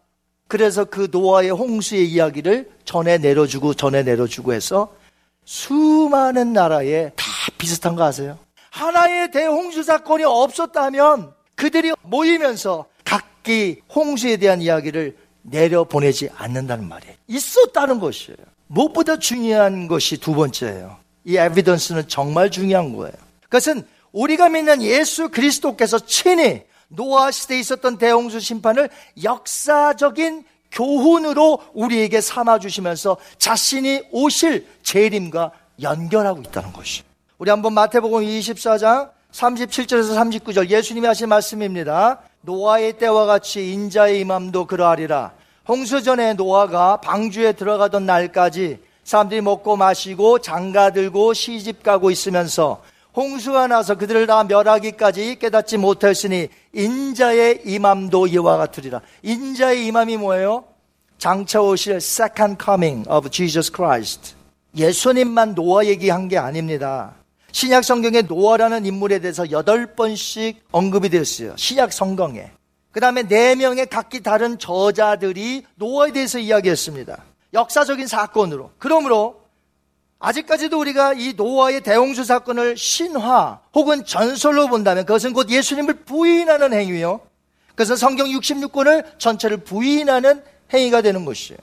그래서 0.48 0.86
그 0.86 1.08
노아의 1.12 1.50
홍수의 1.50 2.10
이야기를 2.10 2.70
전해 2.86 3.18
내려주고 3.18 3.74
전해 3.74 4.04
내려주고 4.04 4.54
해서 4.54 4.96
수많은 5.46 6.54
나라에 6.54 7.12
다 7.16 7.26
비슷한 7.58 7.96
거 7.96 8.04
아세요? 8.04 8.38
하나의 8.72 9.32
대홍수 9.32 9.84
사건이 9.84 10.24
없었다면 10.24 11.34
그들이 11.56 11.94
모이면서 12.02 12.86
각기 13.04 13.82
홍수에 13.94 14.38
대한 14.38 14.62
이야기를 14.62 15.16
내려보내지 15.44 16.30
않는다는 16.36 16.88
말이에요. 16.88 17.16
있었다는 17.28 18.00
것이에요. 18.00 18.38
무엇보다 18.68 19.18
중요한 19.18 19.88
것이 19.88 20.18
두 20.20 20.34
번째예요. 20.34 20.98
이 21.24 21.38
에비던스는 21.38 22.08
정말 22.08 22.52
중요한 22.52 22.96
거예요. 22.96 23.14
그것은 23.44 23.86
우리가 24.12 24.50
믿는 24.50 24.82
예수 24.82 25.30
그리스도께서 25.30 26.00
친히 26.00 26.64
노아 26.88 27.32
시대에 27.32 27.60
있었던 27.60 27.98
대홍수 27.98 28.40
심판을 28.40 28.90
역사적인 29.24 30.46
교훈으로 30.72 31.60
우리에게 31.74 32.22
삼아 32.22 32.60
주시면서 32.60 33.18
자신이 33.38 34.04
오실 34.12 34.68
재림과 34.84 35.52
연결하고 35.82 36.42
있다는 36.42 36.74
것이. 36.74 37.04
우리 37.38 37.50
한번 37.50 37.74
마태복음 37.74 38.22
24장 38.22 39.10
37절에서 39.32 40.16
39절 40.16 40.70
예수님이 40.70 41.08
하신 41.08 41.30
말씀입니다. 41.30 42.22
노아의 42.42 42.98
때와 42.98 43.26
같이 43.26 43.72
인자의 43.74 44.22
임함도 44.22 44.66
그러하리라. 44.66 45.34
홍수 45.68 46.04
전에 46.04 46.34
노아가 46.34 46.98
방주에 46.98 47.54
들어가던 47.54 48.06
날까지 48.06 48.80
사람들이 49.04 49.42
먹고 49.42 49.76
마시고 49.76 50.40
장가 50.40 50.92
들고 50.92 51.34
시집 51.34 51.84
가고 51.84 52.12
있으면서 52.12 52.82
홍수가 53.16 53.68
나서 53.68 53.96
그들을 53.96 54.28
다 54.28 54.44
멸하기까지 54.44 55.40
깨닫지 55.40 55.78
못했으니 55.78 56.50
인자의 56.74 57.62
임함도 57.66 58.28
이와 58.28 58.58
같으리라. 58.58 59.02
인자의 59.24 59.86
임함이 59.88 60.18
뭐예요? 60.18 60.66
장차 61.18 61.62
오실 61.62 61.96
second 61.96 62.58
coming 62.64 63.10
of 63.10 63.30
Jesus 63.30 63.72
Christ. 63.74 64.36
예수님만 64.76 65.56
노아 65.56 65.86
얘기한 65.86 66.28
게 66.28 66.38
아닙니다. 66.38 67.14
신약 67.54 67.86
성경에 67.86 68.22
노아라는 68.24 68.86
인물에 68.86 69.20
대해서 69.20 69.50
여덟 69.50 69.96
번씩 69.96 70.62
언급이 70.72 71.08
되었어요. 71.08 71.54
신약 71.56 71.94
성경에. 71.94 72.52
그 72.92 73.00
다음에 73.00 73.24
네 73.24 73.56
명의 73.56 73.86
각기 73.86 74.22
다른 74.22 74.60
저자들이 74.60 75.64
노아에 75.76 76.12
대해서 76.12 76.38
이야기했습니다. 76.38 77.24
역사적인 77.54 78.08
사건으로. 78.08 78.72
그러므로 78.78 79.45
아직까지도 80.20 80.80
우리가 80.80 81.14
이 81.14 81.34
노아의 81.34 81.82
대홍수 81.82 82.24
사건을 82.24 82.78
신화 82.78 83.60
혹은 83.74 84.06
전설로 84.06 84.68
본다면 84.68 85.06
그것은 85.06 85.34
곧 85.34 85.50
예수님을 85.50 86.06
부인하는 86.06 86.74
행위요. 86.74 87.22
그것은 87.70 87.98
성경 87.98 88.28
66권을 88.28 89.20
전체를 89.20 89.58
부인하는 89.58 90.44
행위가 90.74 91.02
되는 91.02 91.26
것이에요. 91.26 91.60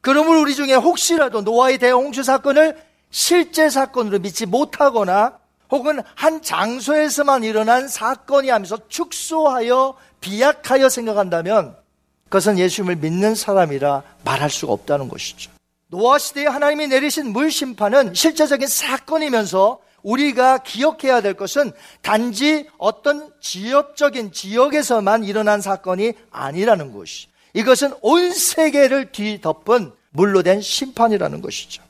그러므로 0.00 0.40
우리 0.40 0.54
중에 0.54 0.74
혹시라도 0.74 1.42
노아의 1.42 1.78
대홍수 1.78 2.22
사건을 2.22 2.80
실제 3.10 3.68
사건으로 3.68 4.18
믿지 4.20 4.46
못하거나 4.46 5.38
혹은 5.70 6.00
한 6.14 6.42
장소에서만 6.42 7.44
일어난 7.44 7.88
사건이 7.88 8.48
하면서 8.50 8.78
축소하여 8.88 9.96
비약하여 10.20 10.88
생각한다면 10.88 11.76
그것은 12.24 12.58
예수님을 12.58 12.96
믿는 12.96 13.34
사람이라 13.34 14.02
말할 14.24 14.50
수가 14.50 14.72
없다는 14.72 15.08
것이죠. 15.08 15.55
노아 15.88 16.18
시대에 16.18 16.46
하나님이 16.46 16.88
내리신 16.88 17.32
물 17.32 17.50
심판은 17.50 18.14
실제적인 18.14 18.66
사건이면서 18.66 19.78
우리가 20.02 20.58
기억해야 20.58 21.20
될 21.20 21.34
것은 21.34 21.72
단지 22.02 22.68
어떤 22.78 23.30
지역적인 23.40 24.32
지역에서만 24.32 25.24
일어난 25.24 25.60
사건이 25.60 26.12
아니라는 26.30 26.92
것이. 26.92 27.28
이것은 27.54 27.92
온 28.02 28.32
세계를 28.32 29.12
뒤덮은 29.12 29.92
물로 30.10 30.42
된 30.42 30.60
심판이라는 30.60 31.40
것이죠. 31.40 31.82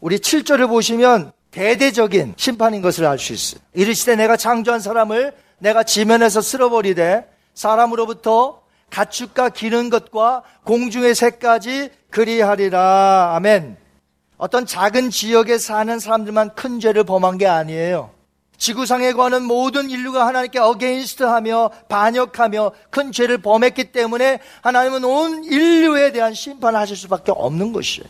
우리 0.00 0.18
7절을 0.18 0.68
보시면 0.68 1.32
대대적인 1.50 2.34
심판인 2.36 2.82
것을 2.82 3.06
알 3.06 3.18
수 3.18 3.32
있어요. 3.32 3.60
이르시되 3.74 4.16
내가 4.16 4.36
창조한 4.36 4.80
사람을 4.80 5.34
내가 5.58 5.84
지면에서 5.84 6.40
쓸어버리되 6.40 7.26
사람으로부터 7.54 8.60
가축과 8.90 9.50
기는 9.50 9.90
것과 9.90 10.42
공중의 10.64 11.14
새까지 11.14 11.90
그리하리라. 12.10 13.34
아멘. 13.36 13.76
어떤 14.38 14.66
작은 14.66 15.10
지역에 15.10 15.58
사는 15.58 15.98
사람들만 15.98 16.54
큰 16.54 16.80
죄를 16.80 17.04
범한 17.04 17.38
게 17.38 17.46
아니에요. 17.46 18.10
지구상에 18.58 19.12
관한 19.12 19.44
모든 19.44 19.90
인류가 19.90 20.26
하나님께 20.26 20.58
어게인스트하며 20.58 21.70
반역하며 21.88 22.72
큰 22.90 23.12
죄를 23.12 23.38
범했기 23.38 23.92
때문에 23.92 24.40
하나님은 24.62 25.04
온 25.04 25.44
인류에 25.44 26.12
대한 26.12 26.32
심판을 26.32 26.78
하실 26.78 26.96
수밖에 26.96 27.32
없는 27.32 27.72
것이에요. 27.72 28.08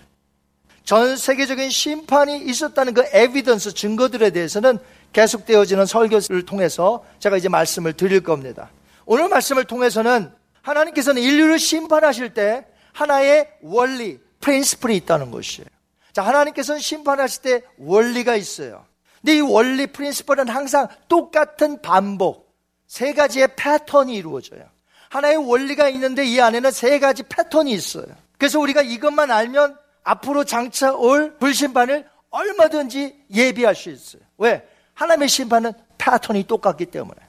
전 0.85 1.17
세계적인 1.17 1.69
심판이 1.69 2.39
있었다는 2.39 2.95
그 2.95 3.05
에비던스 3.13 3.75
증거들에 3.75 4.31
대해서는 4.31 4.79
계속되어지는 5.13 5.85
설교를 5.85 6.47
통해서 6.47 7.05
제가 7.19 7.37
이제 7.37 7.49
말씀을 7.49 7.93
드릴 7.93 8.23
겁니다. 8.23 8.71
오늘 9.05 9.29
말씀을 9.29 9.65
통해서는 9.65 10.31
하나님께서는 10.67 11.23
인류를 11.23 11.59
심판하실 11.59 12.35
때 12.35 12.67
하나의 12.93 13.49
원리, 13.63 14.19
프린스플이 14.41 14.97
있다는 14.97 15.31
것이에요. 15.31 15.69
자, 16.13 16.23
하나님께서는 16.23 16.81
심판하실 16.81 17.43
때 17.43 17.63
원리가 17.79 18.37
있어요. 18.37 18.85
근데 19.21 19.37
이 19.37 19.41
원리, 19.41 19.87
프린스플은 19.87 20.49
항상 20.49 20.89
똑같은 21.09 21.81
반복, 21.83 22.55
세 22.87 23.13
가지의 23.13 23.49
패턴이 23.57 24.15
이루어져요. 24.15 24.65
하나의 25.09 25.37
원리가 25.37 25.89
있는데 25.91 26.25
이 26.25 26.41
안에는 26.41 26.71
세 26.71 26.99
가지 26.99 27.23
패턴이 27.23 27.71
있어요. 27.73 28.07
그래서 28.39 28.59
우리가 28.59 28.83
이것만 28.83 29.31
알면 29.31 29.77
앞으로 30.03 30.45
장차 30.45 30.93
올 30.93 31.37
불심판을 31.39 32.09
얼마든지 32.31 33.25
예비할 33.33 33.75
수 33.75 33.91
있어요. 33.91 34.23
왜? 34.39 34.67
하나님의 34.95 35.29
심판은 35.29 35.73
패턴이 35.99 36.45
똑같기 36.45 36.87
때문에. 36.87 37.26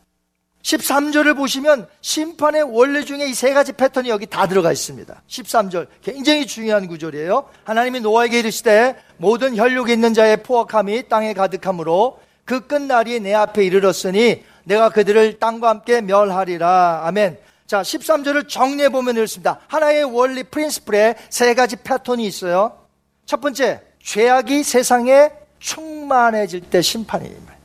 13절을 0.68 1.38
보시면 1.38 1.88
심판의 2.02 2.64
원리 2.64 3.06
중에 3.06 3.28
이 3.30 3.34
세 3.34 3.54
가지 3.54 3.72
패턴이 3.72 4.10
여기 4.10 4.26
다 4.26 4.48
들어가 4.48 4.72
있습니다. 4.72 5.22
13절 5.28 5.88
굉장히 6.04 6.46
중요한 6.46 6.88
구절이에요. 6.88 7.48
하나님이 7.64 8.02
노아에게 8.02 8.40
이르시되 8.40 8.96
모든 9.18 9.56
혈육이 9.56 9.94
있는 9.94 10.14
자의 10.14 10.44
포악함이 10.44 11.08
땅에 11.08 11.34
가득함으로 11.34 12.20
그 12.44 12.68
끝날이 12.68 13.20
내 13.20 13.34
앞에 13.34 13.64
이르렀으니 13.64 14.44
내가 14.66 14.90
그들을 14.90 15.40
땅과 15.40 15.70
함께 15.70 16.02
멸하리라. 16.02 17.04
아멘. 17.06 17.38
자, 17.68 17.82
13절을 17.82 18.50
정리해 18.50 18.90
보면 18.90 19.16
이렇습니다. 19.16 19.60
하나의 19.68 20.04
원리 20.04 20.44
프린스플에 20.44 21.16
세 21.30 21.54
가지 21.54 21.78
패턴이 21.78 22.26
있어요. 22.26 22.86
첫 23.26 23.40
번째, 23.40 23.82
죄악이 24.02 24.64
세상에 24.64 25.32
충만해질 25.60 26.62
때 26.62 26.82
심판입니다. 26.82 27.56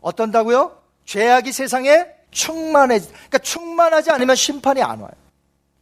어떤다고요? 0.00 0.76
죄악이 1.04 1.52
세상에 1.52 2.17
충만해, 2.30 3.00
그러니까 3.00 3.38
충만하지 3.38 4.10
않으면 4.10 4.36
심판이 4.36 4.82
안 4.82 5.00
와요. 5.00 5.12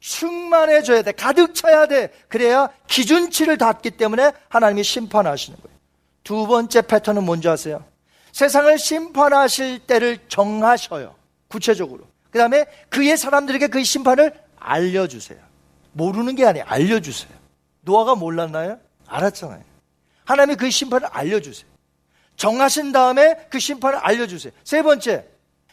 충만해져야 0.01 1.03
돼. 1.03 1.13
가득 1.13 1.55
차야 1.55 1.87
돼. 1.87 2.13
그래야 2.29 2.69
기준치를 2.87 3.59
닿기 3.59 3.93
때문에 3.93 4.33
하나님이 4.49 4.85
심판하시는 4.85 5.59
거예요. 5.61 5.77
두 6.23 6.47
번째 6.47 6.83
패턴은 6.83 7.25
뭔지 7.25 7.49
아세요? 7.49 7.85
세상을 8.33 8.79
심판하실 8.79 9.81
때를 9.81 10.19
정하셔요. 10.29 11.15
구체적으로. 11.49 12.05
그 12.31 12.39
다음에 12.39 12.67
그의 12.91 13.17
사람들에게 13.17 13.69
그 13.69 13.83
심판을 13.83 14.33
알려주세요. 14.59 15.39
모르는 15.93 16.35
게 16.35 16.45
아니에요. 16.45 16.67
알려주세요. 16.69 17.33
노아가 17.81 18.15
몰랐나요? 18.15 18.79
알았잖아요. 19.07 19.63
하나님이 20.25 20.57
그 20.57 20.71
심판을 20.71 21.09
알려주세요. 21.11 21.71
정하신 22.37 22.93
다음에 22.93 23.47
그 23.51 23.59
심판을 23.59 23.99
알려주세요. 23.99 24.53
세 24.65 24.83
번째, 24.83 25.27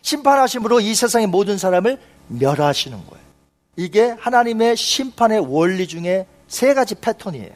심판하심으로 0.03 0.81
이 0.81 0.93
세상의 0.93 1.27
모든 1.27 1.57
사람을 1.57 1.97
멸하시는 2.27 2.97
거예요. 3.07 3.23
이게 3.75 4.15
하나님의 4.19 4.77
심판의 4.77 5.39
원리 5.39 5.87
중에 5.87 6.27
세 6.47 6.73
가지 6.75 6.93
패턴이에요. 6.93 7.51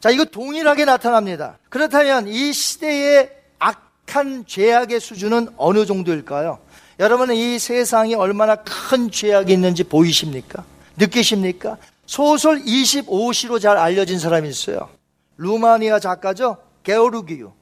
자, 0.00 0.10
이거 0.10 0.24
동일하게 0.24 0.84
나타납니다. 0.84 1.58
그렇다면 1.68 2.26
이 2.26 2.52
시대의 2.52 3.30
악한 3.58 4.46
죄악의 4.46 4.98
수준은 5.00 5.48
어느 5.56 5.86
정도일까요? 5.86 6.58
여러분은 6.98 7.36
이 7.36 7.58
세상이 7.58 8.14
얼마나 8.14 8.56
큰 8.56 9.10
죄악이 9.10 9.52
있는지 9.52 9.84
보이십니까? 9.84 10.64
느끼십니까? 10.96 11.76
소설 12.06 12.60
25시로 12.60 13.60
잘 13.60 13.76
알려진 13.76 14.18
사람이 14.18 14.48
있어요. 14.48 14.88
루마니아 15.36 16.00
작가죠? 16.00 16.56
게오르기유. 16.82 17.52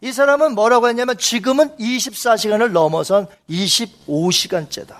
이 0.00 0.12
사람은 0.12 0.54
뭐라고 0.54 0.88
했냐면 0.88 1.16
지금은 1.16 1.76
24시간을 1.76 2.70
넘어선 2.70 3.26
25시간째다. 3.48 4.94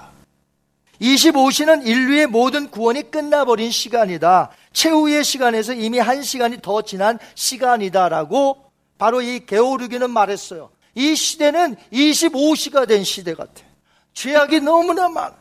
25시는 1.01 1.87
인류의 1.87 2.27
모든 2.27 2.71
구원이 2.71 3.11
끝나버린 3.11 3.71
시간이다. 3.71 4.51
최후의 4.73 5.25
시간에서 5.25 5.75
이미 5.75 5.99
한 5.99 6.23
시간이 6.23 6.59
더 6.63 6.81
지난 6.83 7.19
시간이다라고 7.35 8.65
바로 8.97 9.21
이 9.21 9.45
게오르기는 9.45 10.09
말했어요. 10.11 10.71
이 10.95 11.15
시대는 11.15 11.77
25시가 11.93 12.89
된 12.89 13.05
시대 13.05 13.35
같아. 13.35 13.63
죄악이 14.15 14.61
너무나 14.61 15.11
많아. 15.11 15.35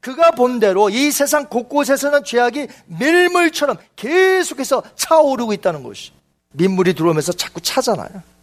그가 0.00 0.30
본대로 0.30 0.88
이 0.88 1.10
세상 1.10 1.46
곳곳에서는 1.48 2.24
죄악이 2.24 2.68
밀물처럼 2.86 3.76
계속해서 3.96 4.82
차오르고 4.94 5.52
있다는 5.52 5.82
것이. 5.82 6.12
민물이 6.52 6.94
들어오면서 6.94 7.32
자꾸 7.32 7.60
차잖아요. 7.60 8.35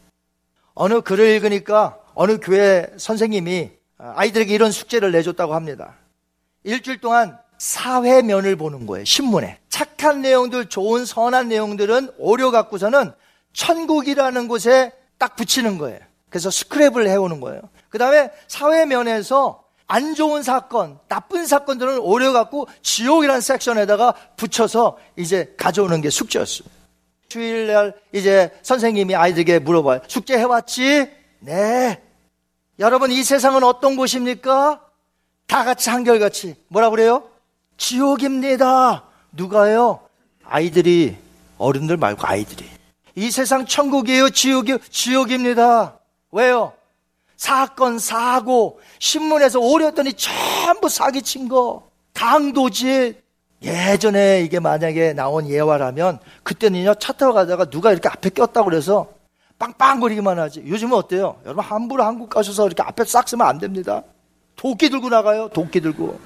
어느 0.75 1.01
글을 1.01 1.27
읽으니까 1.29 1.97
어느 2.15 2.39
교회 2.39 2.87
선생님이 2.97 3.71
아이들에게 3.97 4.53
이런 4.53 4.71
숙제를 4.71 5.11
내줬다고 5.11 5.53
합니다. 5.53 5.95
일주일 6.63 6.99
동안 6.99 7.37
사회면을 7.57 8.55
보는 8.55 8.85
거예요. 8.85 9.05
신문에. 9.05 9.59
착한 9.69 10.21
내용들, 10.21 10.67
좋은 10.67 11.05
선한 11.05 11.49
내용들은 11.49 12.11
오려 12.17 12.51
갖고서는 12.51 13.13
천국이라는 13.53 14.47
곳에 14.47 14.91
딱 15.17 15.35
붙이는 15.35 15.77
거예요. 15.77 15.99
그래서 16.29 16.49
스크랩을 16.49 17.07
해오는 17.07 17.39
거예요. 17.39 17.61
그 17.89 17.97
다음에 17.97 18.31
사회면에서 18.47 19.63
안 19.87 20.15
좋은 20.15 20.43
사건, 20.43 20.97
나쁜 21.07 21.45
사건들은 21.45 21.99
오려 21.99 22.31
갖고 22.31 22.67
지옥이라는 22.81 23.41
섹션에다가 23.41 24.15
붙여서 24.35 24.97
이제 25.15 25.53
가져오는 25.57 26.01
게 26.01 26.09
숙제였습니다. 26.09 26.75
주일날 27.33 27.95
이제 28.11 28.51
선생님이 28.61 29.15
아이들에게 29.15 29.59
물어봐요. 29.59 30.01
숙제 30.07 30.37
해왔지? 30.37 31.09
네. 31.39 31.99
여러분 32.77 33.11
이 33.11 33.23
세상은 33.23 33.63
어떤 33.63 33.95
곳입니까? 33.95 34.81
다 35.47 35.63
같이 35.63 35.89
한결같이 35.89 36.55
뭐라 36.67 36.91
그래요? 36.91 37.27
지옥입니다. 37.77 39.05
누가요? 39.31 40.01
아이들이 40.43 41.17
어른들 41.57 41.97
말고 41.97 42.21
아이들이 42.27 42.65
이 43.15 43.31
세상 43.31 43.65
천국이에요, 43.65 44.29
지옥이요, 44.29 44.77
지옥입니다. 44.89 45.97
왜요? 46.31 46.73
사건, 47.35 47.97
사고, 47.97 48.79
신문에서 48.99 49.59
오렸더니 49.59 50.13
전부 50.13 50.87
사기친 50.87 51.47
거, 51.47 51.89
강도짓. 52.13 53.22
예전에 53.63 54.41
이게 54.41 54.59
만약에 54.59 55.13
나온 55.13 55.47
예화라면 55.47 56.19
그때는요 56.43 56.95
차 56.95 57.13
타고 57.13 57.33
가다가 57.33 57.65
누가 57.65 57.91
이렇게 57.91 58.09
앞에 58.09 58.29
꼈다고 58.29 58.69
그래서 58.69 59.09
빵빵거리기만 59.59 60.37
하지. 60.39 60.63
요즘은 60.65 60.97
어때요? 60.97 61.37
여러분 61.45 61.63
함부로 61.63 62.03
한국 62.03 62.29
가셔서 62.29 62.65
이렇게 62.65 62.83
앞에 62.83 63.05
싹 63.05 63.29
쓰면 63.29 63.47
안 63.47 63.59
됩니다. 63.59 64.03
도끼 64.55 64.89
들고 64.89 65.09
나가요. 65.09 65.47
도끼 65.49 65.79
들고. 65.79 66.19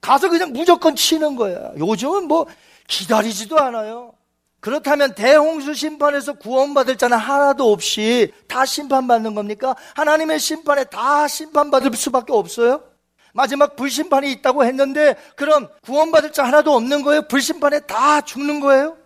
가서 0.00 0.28
그냥 0.28 0.52
무조건 0.52 0.96
치는 0.96 1.36
거야. 1.36 1.72
요즘은 1.78 2.26
뭐 2.26 2.46
기다리지도 2.88 3.58
않아요. 3.58 4.14
그렇다면 4.60 5.14
대홍수 5.14 5.74
심판에서 5.74 6.34
구원받을 6.34 6.96
자는 6.96 7.16
하나도 7.16 7.72
없이 7.72 8.32
다 8.48 8.64
심판받는 8.64 9.34
겁니까? 9.34 9.74
하나님의 9.94 10.38
심판에 10.38 10.84
다 10.84 11.26
심판받을 11.26 11.94
수밖에 11.94 12.32
없어요? 12.32 12.82
마지막 13.32 13.76
불심판이 13.76 14.30
있다고 14.32 14.64
했는데 14.64 15.16
그럼 15.36 15.68
구원받을 15.82 16.32
자 16.32 16.44
하나도 16.44 16.74
없는 16.74 17.02
거예요? 17.02 17.22
불심판에 17.22 17.80
다 17.80 18.20
죽는 18.20 18.60
거예요? 18.60 18.96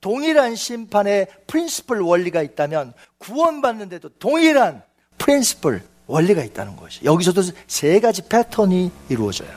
동일한 0.00 0.54
심판의 0.56 1.26
프린스플 1.46 2.00
원리가 2.00 2.42
있다면 2.42 2.94
구원받는데도 3.18 4.10
동일한 4.18 4.82
프린스플 5.18 5.82
원리가 6.06 6.42
있다는 6.42 6.76
것이 6.76 7.04
여기서도 7.04 7.42
세 7.66 8.00
가지 8.00 8.22
패턴이 8.22 8.90
이루어져요. 9.08 9.50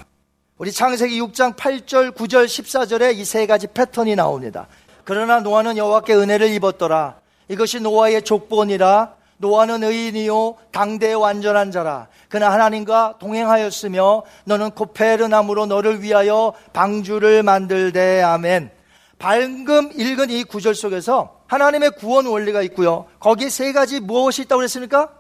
우리 0.58 0.72
창세기 0.72 1.20
6장 1.22 1.56
8절, 1.56 2.14
9절, 2.16 2.46
14절에 2.46 3.18
이 3.18 3.26
세 3.26 3.46
가지 3.48 3.68
패턴이 3.68 4.16
나옵니다. 4.16 4.68
그러나 5.04 5.40
노아는 5.40 5.78
여호와께 5.78 6.14
은혜를 6.14 6.50
입었더라. 6.54 7.20
이것이 7.50 7.80
노아의 7.82 8.22
족본이라 8.24 9.16
노아는 9.44 9.84
의인이요 9.84 10.56
당대의 10.72 11.16
완전한 11.16 11.70
자라. 11.70 12.08
그나 12.30 12.50
하나님과 12.54 13.18
동행하였으며 13.20 14.24
너는 14.46 14.72
코페르나무로 14.72 15.66
너를 15.66 16.02
위하여 16.02 16.54
방주를 16.72 17.44
만들되 17.44 18.22
아멘. 18.22 18.72
방금 19.20 19.92
읽은 19.94 20.30
이 20.30 20.46
구절 20.46 20.76
속에서 20.76 21.42
하나님의 21.48 21.92
구원 21.92 22.26
원리가 22.26 22.62
있고요. 22.64 23.06
거기에 23.20 23.50
세 23.50 23.74
가지 23.74 24.00
무엇이 24.00 24.44
있다고 24.44 24.60
그랬습니까? 24.60 25.12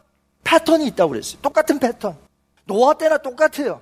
패턴이 0.45 0.87
있다고 0.87 1.11
그랬어요. 1.11 1.41
똑같은 1.41 1.77
패턴. 1.77 2.15
노아 2.63 2.93
때나 2.93 3.17
똑같아요. 3.17 3.81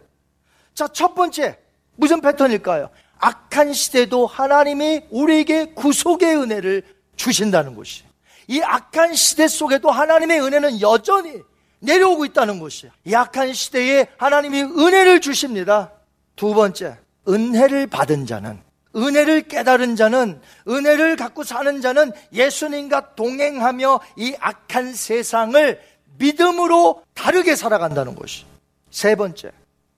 자, 0.74 0.88
첫 0.88 1.14
번째. 1.14 1.60
무슨 1.96 2.20
패턴일까요? 2.20 2.90
악한 3.20 3.74
시대도 3.74 4.26
하나님이 4.26 5.04
우리에게 5.12 5.74
구속의 5.76 6.36
은혜를 6.36 6.84
주신다는 7.16 7.76
것이. 7.76 8.11
이 8.48 8.62
악한 8.62 9.16
시대 9.16 9.48
속에도 9.48 9.92
하나님의 9.92 10.42
은혜는 10.42 10.82
여전히 10.82 11.42
내려오고 11.80 12.26
있다는 12.26 12.60
것이에요. 12.60 12.94
이 13.06 13.16
악한 13.16 13.54
시대에 13.54 14.08
하나님이 14.18 14.62
은혜를 14.62 15.22
주십니다. 15.22 15.92
두 16.36 16.54
번째, 16.54 16.98
은혜를 17.28 17.88
받은 17.88 18.26
자는, 18.26 18.62
은혜를 18.96 19.44
깨달은 19.48 19.96
자는, 19.96 20.42
은혜를 20.68 21.16
갖고 21.16 21.44
사는 21.44 21.82
자는 21.82 22.12
예수님과 22.34 23.16
동행하며 23.16 24.00
이 24.18 24.36
악한 24.40 24.94
세상을 24.94 25.82
믿음으로 26.18 27.04
다르게 27.14 27.56
살아간다는 27.56 28.16
것이. 28.16 28.46
세 28.90 29.16
번째, 29.16 29.52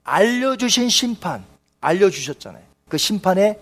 알려주신 0.04 0.88
심판, 0.88 1.44
알려주셨잖아요. 1.80 2.62
그 2.88 2.96
심판에 2.96 3.58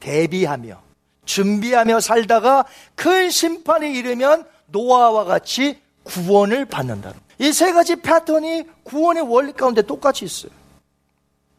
대비하며, 0.00 0.83
준비하며 1.24 2.00
살다가 2.00 2.64
큰 2.94 3.30
심판이 3.30 3.92
이르면 3.92 4.46
노아와 4.66 5.24
같이 5.24 5.80
구원을 6.04 6.66
받는다는 6.66 7.18
이세 7.38 7.72
가지 7.72 7.96
패턴이 7.96 8.64
구원의 8.84 9.22
원리 9.24 9.52
가운데 9.52 9.82
똑같이 9.82 10.24
있어요. 10.24 10.52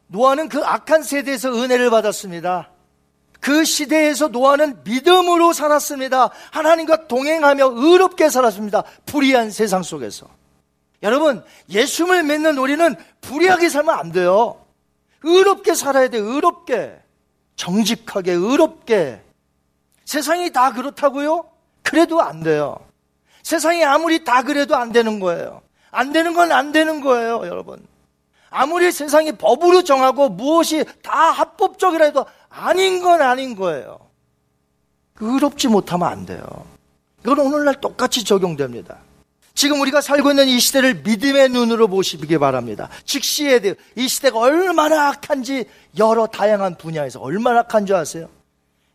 노아는 0.07 0.49
그 0.49 0.63
악한 0.63 1.03
세대에서 1.03 1.51
은혜를 1.53 1.89
받았습니다. 1.89 2.69
그 3.39 3.63
시대에서 3.63 4.29
노아는 4.29 4.81
믿음으로 4.83 5.53
살았습니다. 5.53 6.31
하나님과 6.51 7.07
동행하며 7.07 7.73
의롭게 7.75 8.29
살았습니다. 8.29 8.83
불의한 9.05 9.51
세상 9.51 9.83
속에서. 9.83 10.27
여러분, 11.03 11.43
예수를 11.69 12.23
믿는 12.23 12.57
우리는 12.57 12.95
불의하게 13.21 13.69
살면 13.69 13.99
안 13.99 14.11
돼요. 14.11 14.65
의롭게 15.21 15.75
살아야 15.75 16.07
돼, 16.07 16.17
의롭게. 16.17 16.97
정직하게, 17.55 18.31
의롭게. 18.31 19.21
세상이 20.05 20.51
다 20.51 20.71
그렇다고요? 20.71 21.45
그래도 21.83 22.21
안 22.21 22.41
돼요. 22.41 22.77
세상이 23.43 23.83
아무리 23.83 24.23
다 24.23 24.43
그래도 24.43 24.75
안 24.75 24.91
되는 24.91 25.19
거예요. 25.19 25.61
안 25.91 26.11
되는 26.13 26.33
건 26.33 26.51
안 26.51 26.71
되는 26.71 27.01
거예요, 27.01 27.45
여러분. 27.45 27.85
아무리 28.49 28.91
세상이 28.91 29.33
법으로 29.33 29.83
정하고 29.83 30.29
무엇이 30.29 30.85
다 31.03 31.31
합법적이라 31.31 32.05
해도 32.05 32.25
아닌 32.49 33.01
건 33.01 33.21
아닌 33.21 33.55
거예요. 33.55 33.99
의롭지 35.19 35.67
못하면 35.67 36.07
안 36.07 36.25
돼요. 36.25 36.43
이건 37.21 37.39
오늘날 37.39 37.75
똑같이 37.81 38.23
적용됩니다. 38.23 38.97
지금 39.53 39.79
우리가 39.81 40.01
살고 40.01 40.31
있는 40.31 40.47
이 40.47 40.59
시대를 40.59 40.95
믿음의 40.95 41.49
눈으로 41.49 41.87
보시기 41.87 42.37
바랍니다. 42.37 42.89
즉시에 43.05 43.59
대해 43.59 43.75
이 43.95 44.07
시대가 44.07 44.39
얼마나 44.39 45.07
악한지 45.09 45.65
여러 45.97 46.27
다양한 46.27 46.77
분야에서 46.77 47.21
얼마나 47.21 47.61
악한 47.61 47.85
줄 47.85 47.95
아세요? 47.95 48.29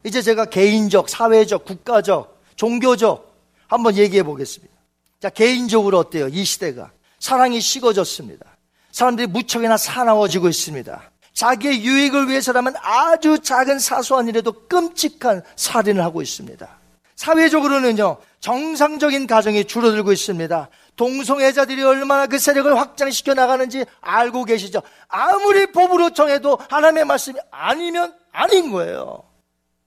이제 0.04 0.22
제가 0.22 0.46
개인적, 0.46 1.08
사회적, 1.08 1.64
국가적, 1.64 2.40
종교적 2.56 3.34
한번 3.66 3.96
얘기해 3.96 4.22
보겠습니다. 4.22 4.74
자, 5.20 5.28
개인적으로 5.28 5.98
어때요? 5.98 6.28
이 6.28 6.44
시대가. 6.44 6.90
사랑이 7.18 7.60
식어졌습니다. 7.60 8.46
사람들이 8.92 9.26
무척이나 9.26 9.76
사나워지고 9.76 10.48
있습니다. 10.48 11.10
자기의 11.34 11.84
유익을 11.84 12.28
위해서라면 12.28 12.74
아주 12.82 13.38
작은 13.38 13.78
사소한 13.78 14.28
일에도 14.28 14.52
끔찍한 14.68 15.42
살인을 15.56 16.02
하고 16.02 16.22
있습니다. 16.22 16.68
사회적으로는요, 17.14 18.16
정상적인 18.40 19.26
가정이 19.26 19.66
줄어들고 19.66 20.12
있습니다. 20.12 20.68
동성애자들이 20.96 21.82
얼마나 21.82 22.26
그 22.26 22.38
세력을 22.38 22.74
확장시켜 22.78 23.34
나가는지 23.34 23.84
알고 24.00 24.44
계시죠? 24.44 24.82
아무리 25.08 25.70
법으로 25.70 26.10
정해도 26.10 26.58
하나님의 26.68 27.04
말씀이 27.04 27.38
아니면 27.50 28.14
아닌 28.32 28.70
거예요. 28.72 29.29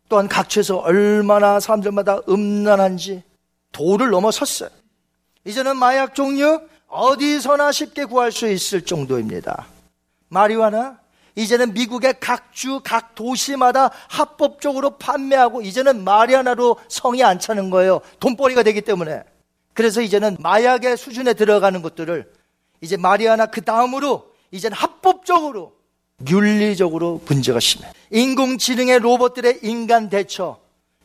또한 0.09 0.27
각처에서 0.27 0.77
얼마나 0.77 1.59
사람들마다 1.59 2.19
음란한지 2.29 3.23
도를 3.71 4.09
넘어섰어요. 4.09 4.69
이제는 5.45 5.77
마약 5.77 6.15
종류 6.15 6.61
어디서나 6.87 7.71
쉽게 7.71 8.05
구할 8.05 8.31
수 8.31 8.47
있을 8.47 8.83
정도입니다. 8.83 9.65
마리화나 10.29 10.99
이제는 11.35 11.73
미국의 11.73 12.15
각 12.19 12.53
주, 12.53 12.79
각 12.83 13.15
도시마다 13.15 13.89
합법적으로 14.07 14.97
판매하고 14.97 15.61
이제는 15.61 16.03
마리아나로 16.03 16.77
성이 16.87 17.23
안 17.23 17.39
차는 17.39 17.71
거예요. 17.71 18.01
돈벌이가 18.19 18.63
되기 18.63 18.81
때문에. 18.81 19.23
그래서 19.73 20.01
이제는 20.01 20.37
마약의 20.39 20.97
수준에 20.97 21.33
들어가는 21.33 21.81
것들을 21.81 22.31
이제 22.81 22.97
마리아나 22.97 23.47
그 23.47 23.61
다음으로 23.61 24.31
이제는 24.51 24.77
합법적으로 24.77 25.73
윤리적으로 26.29 27.21
문제가 27.25 27.59
심해. 27.59 27.87
인공지능의 28.11 28.99
로봇들의 28.99 29.59
인간 29.63 30.09
대처. 30.09 30.57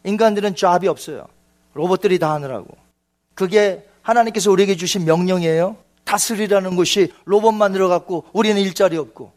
인간들은 0.04 0.56
잡이 0.56 0.88
없어요. 0.88 1.26
로봇들이 1.74 2.18
다 2.18 2.32
하느라고. 2.34 2.68
그게 3.34 3.84
하나님께서 4.02 4.50
우리에게 4.50 4.76
주신 4.76 5.04
명령이에요. 5.04 5.76
다스리라는 6.04 6.76
것이 6.76 7.12
로봇만 7.24 7.72
들어갔고 7.72 8.24
우리는 8.32 8.60
일자리 8.60 8.96
없고. 8.96 9.32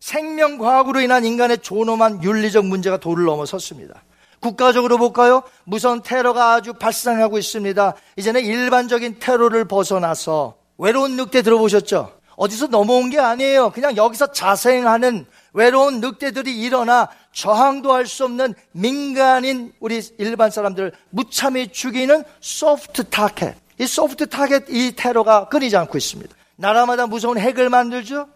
생명과학으로 0.00 1.00
인한 1.00 1.24
인간의 1.24 1.58
존엄한 1.58 2.22
윤리적 2.22 2.66
문제가 2.66 2.98
도를 2.98 3.24
넘어섰습니다. 3.24 4.02
국가적으로 4.40 4.96
볼까요? 4.96 5.42
무서운 5.64 6.02
테러가 6.02 6.54
아주 6.54 6.72
발생하고 6.72 7.38
있습니다. 7.38 7.94
이제는 8.16 8.42
일반적인 8.42 9.18
테러를 9.18 9.66
벗어나서 9.66 10.56
외로운 10.78 11.16
늑대 11.16 11.42
들어보셨죠? 11.42 12.19
어디서 12.40 12.68
넘어온 12.68 13.10
게 13.10 13.18
아니에요. 13.20 13.68
그냥 13.68 13.96
여기서 13.96 14.32
자생하는 14.32 15.26
외로운 15.52 16.00
늑대들이 16.00 16.58
일어나 16.58 17.10
저항도 17.34 17.92
할 17.92 18.06
수 18.06 18.24
없는 18.24 18.54
민간인 18.72 19.74
우리 19.78 20.00
일반 20.16 20.50
사람들 20.50 20.92
무참히 21.10 21.68
죽이는 21.68 22.24
soft 22.40 23.04
target. 23.10 23.56
이 23.78 23.86
soft 23.86 24.26
target 24.30 24.64
이 24.70 24.94
테러가 24.96 25.50
끊이지 25.50 25.76
않고 25.76 25.98
있습니다. 25.98 26.34
나라마다 26.56 27.06
무서운 27.06 27.36
핵을 27.36 27.68
만들죠? 27.68 28.26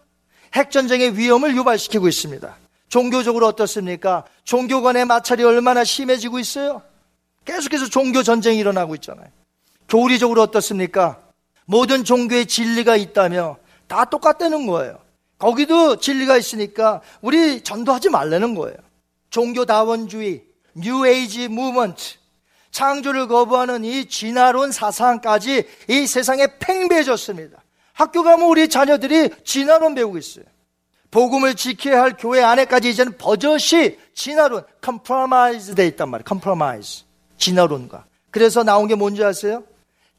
핵 0.53 0.69
전쟁의 0.69 1.17
위험을 1.17 1.55
유발시키고 1.55 2.07
있습니다. 2.07 2.55
종교적으로 2.89 3.47
어떻습니까? 3.47 4.23
종교 4.43 4.83
간의 4.83 5.05
마찰이 5.05 5.43
얼마나 5.43 5.83
심해지고 5.83 6.37
있어요? 6.37 6.83
계속해서 7.45 7.89
종교 7.89 8.21
전쟁이 8.21 8.59
일어나고 8.59 8.93
있잖아요. 8.95 9.29
교리적으로 9.89 10.43
어떻습니까? 10.43 11.19
모든 11.65 12.03
종교의 12.03 12.45
진리가 12.45 12.97
있다며 12.97 13.57
다 13.87 14.05
똑같다는 14.05 14.67
거예요. 14.67 14.99
거기도 15.37 15.97
진리가 15.97 16.37
있으니까 16.37 17.01
우리 17.21 17.61
전도하지 17.61 18.09
말라는 18.09 18.55
거예요. 18.55 18.77
종교다원주의, 19.29 20.43
뉴에이지 20.75 21.49
무먼트, 21.49 22.15
창조를 22.71 23.27
거부하는 23.27 23.85
이 23.85 24.05
진화론 24.05 24.71
사상까지 24.71 25.65
이 25.89 26.07
세상에 26.07 26.47
팽배해졌습니다. 26.59 27.63
학교 27.93 28.23
가면 28.23 28.47
우리 28.47 28.67
자녀들이 28.67 29.29
진화론 29.43 29.95
배우고 29.95 30.17
있어요. 30.17 30.45
복음을 31.11 31.55
지켜야 31.55 32.01
할 32.01 32.17
교회 32.17 32.43
안에까지 32.43 32.89
이제는 32.89 33.17
버젓이 33.17 33.97
진화론, 34.13 34.65
compromise 34.81 35.75
돼 35.75 35.87
있단 35.87 36.09
말이에요. 36.09 36.25
compromise. 36.25 37.05
진화론과. 37.37 38.05
그래서 38.31 38.63
나온 38.63 38.87
게 38.87 38.95
뭔지 38.95 39.23
아세요? 39.23 39.63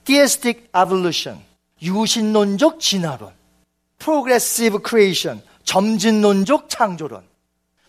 Theistic 0.04 0.68
Evolution. 0.74 1.42
유신론적 1.82 2.80
진화론. 2.80 3.32
Progressive 3.98 4.78
Creation. 4.86 5.42
점진론적 5.64 6.68
창조론. 6.68 7.22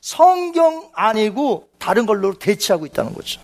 성경 0.01 0.89
아니고 0.93 1.70
다른 1.78 2.05
걸로 2.05 2.34
대치하고 2.34 2.86
있다는 2.86 3.14
거죠. 3.14 3.41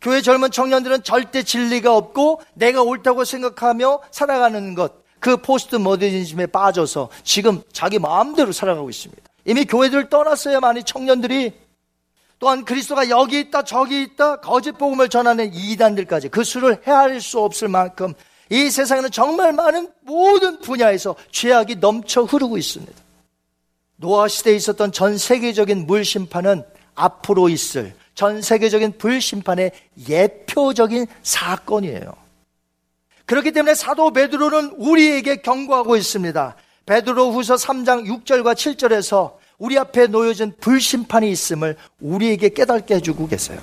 교회 0.00 0.22
젊은 0.22 0.50
청년들은 0.50 1.02
절대 1.02 1.42
진리가 1.42 1.94
없고 1.94 2.40
내가 2.54 2.82
옳다고 2.82 3.24
생각하며 3.24 4.00
살아가는 4.10 4.74
것. 4.74 5.00
그 5.20 5.36
포스트 5.36 5.76
모더니즘에 5.76 6.46
빠져서 6.46 7.10
지금 7.22 7.62
자기 7.72 7.98
마음대로 7.98 8.52
살아가고 8.52 8.88
있습니다. 8.88 9.22
이미 9.44 9.66
교회들을 9.66 10.08
떠났어요, 10.08 10.60
많이 10.60 10.82
청년들이. 10.82 11.52
또한 12.38 12.64
그리스도가 12.64 13.10
여기 13.10 13.38
있다, 13.38 13.62
저기 13.64 14.02
있다, 14.02 14.36
거짓 14.36 14.72
복음을 14.72 15.10
전하는 15.10 15.52
이단들까지 15.52 16.30
그 16.30 16.42
수를 16.42 16.80
헤아릴 16.86 17.20
수 17.20 17.38
없을 17.40 17.68
만큼 17.68 18.14
이 18.50 18.68
세상에는 18.70 19.10
정말 19.10 19.52
많은 19.52 19.90
모든 20.02 20.60
분야에서 20.60 21.14
죄악이 21.30 21.76
넘쳐 21.76 22.22
흐르고 22.22 22.58
있습니다. 22.58 22.92
노아 23.96 24.28
시대에 24.28 24.54
있었던 24.56 24.92
전 24.92 25.16
세계적인 25.16 25.86
물 25.86 26.04
심판은 26.04 26.64
앞으로 26.94 27.48
있을 27.48 27.94
전 28.14 28.42
세계적인 28.42 28.98
불심판의 28.98 29.72
예표적인 30.08 31.06
사건이에요. 31.22 32.12
그렇기 33.24 33.52
때문에 33.52 33.74
사도 33.74 34.12
베드로는 34.12 34.74
우리에게 34.76 35.36
경고하고 35.36 35.96
있습니다. 35.96 36.56
베드로 36.84 37.32
후서 37.32 37.54
3장 37.54 38.06
6절과 38.06 38.54
7절에서 38.54 39.34
우리 39.58 39.78
앞에 39.78 40.08
놓여진 40.08 40.54
불심판이 40.60 41.30
있음을 41.30 41.76
우리에게 42.00 42.48
깨닫게 42.48 42.96
해주고 42.96 43.28
계세요. 43.28 43.60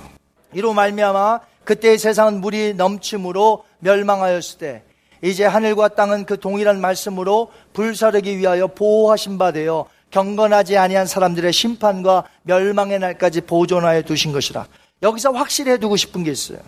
이로 0.54 0.72
말미암아 0.72 1.40
그때의 1.64 1.98
세상은 1.98 2.40
물이 2.40 2.74
넘침으로 2.74 3.64
멸망하였을 3.80 4.58
때 4.58 4.82
이제 5.22 5.44
하늘과 5.44 5.88
땅은 5.88 6.26
그 6.26 6.38
동일한 6.38 6.80
말씀으로 6.80 7.50
불사르기 7.72 8.38
위하여 8.38 8.66
보호하신 8.68 9.38
바 9.38 9.52
되어 9.52 9.86
경건하지 10.10 10.76
아니한 10.78 11.06
사람들의 11.06 11.52
심판과 11.52 12.24
멸망의 12.42 12.98
날까지 12.98 13.42
보존하여 13.42 14.02
두신 14.02 14.32
것이라. 14.32 14.66
여기서 15.02 15.32
확실히 15.32 15.72
해두고 15.72 15.96
싶은 15.96 16.24
게 16.24 16.30
있어요. 16.30 16.58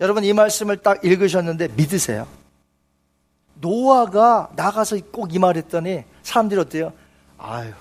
여러분 0.00 0.24
이 0.24 0.32
말씀을 0.32 0.78
딱 0.78 1.04
읽으셨는데 1.04 1.68
믿으세요. 1.76 2.26
노아가 3.54 4.48
나가서 4.56 4.96
꼭 5.12 5.32
이 5.32 5.38
말했더니 5.38 6.04
사람들이 6.22 6.60
어때요? 6.60 6.92
아유 7.38 7.72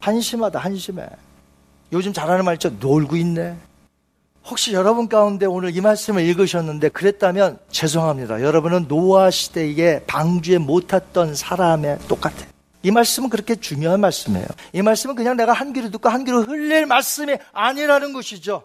한심하다 0.00 0.58
한심해. 0.58 1.06
요즘 1.92 2.12
잘하는 2.12 2.44
말 2.44 2.54
있죠. 2.54 2.70
놀고 2.70 3.16
있네. 3.16 3.56
혹시 4.44 4.72
여러분 4.72 5.08
가운데 5.08 5.46
오늘 5.46 5.74
이 5.74 5.80
말씀을 5.80 6.22
읽으셨는데 6.22 6.88
그랬다면 6.90 7.58
죄송합니다. 7.70 8.42
여러분은 8.42 8.88
노아 8.88 9.30
시대에 9.30 10.02
방주에 10.04 10.58
못 10.58 10.88
탔던 10.88 11.34
사람에 11.34 11.98
똑같아요. 12.08 12.50
이 12.82 12.90
말씀은 12.90 13.28
그렇게 13.28 13.54
중요한 13.54 14.00
말씀이에요. 14.00 14.46
이 14.72 14.82
말씀은 14.82 15.14
그냥 15.14 15.36
내가 15.36 15.52
한 15.52 15.72
귀로 15.72 15.90
듣고 15.90 16.08
한 16.08 16.24
귀로 16.24 16.42
흘릴 16.42 16.86
말씀이 16.86 17.36
아니라는 17.52 18.12
것이죠. 18.12 18.64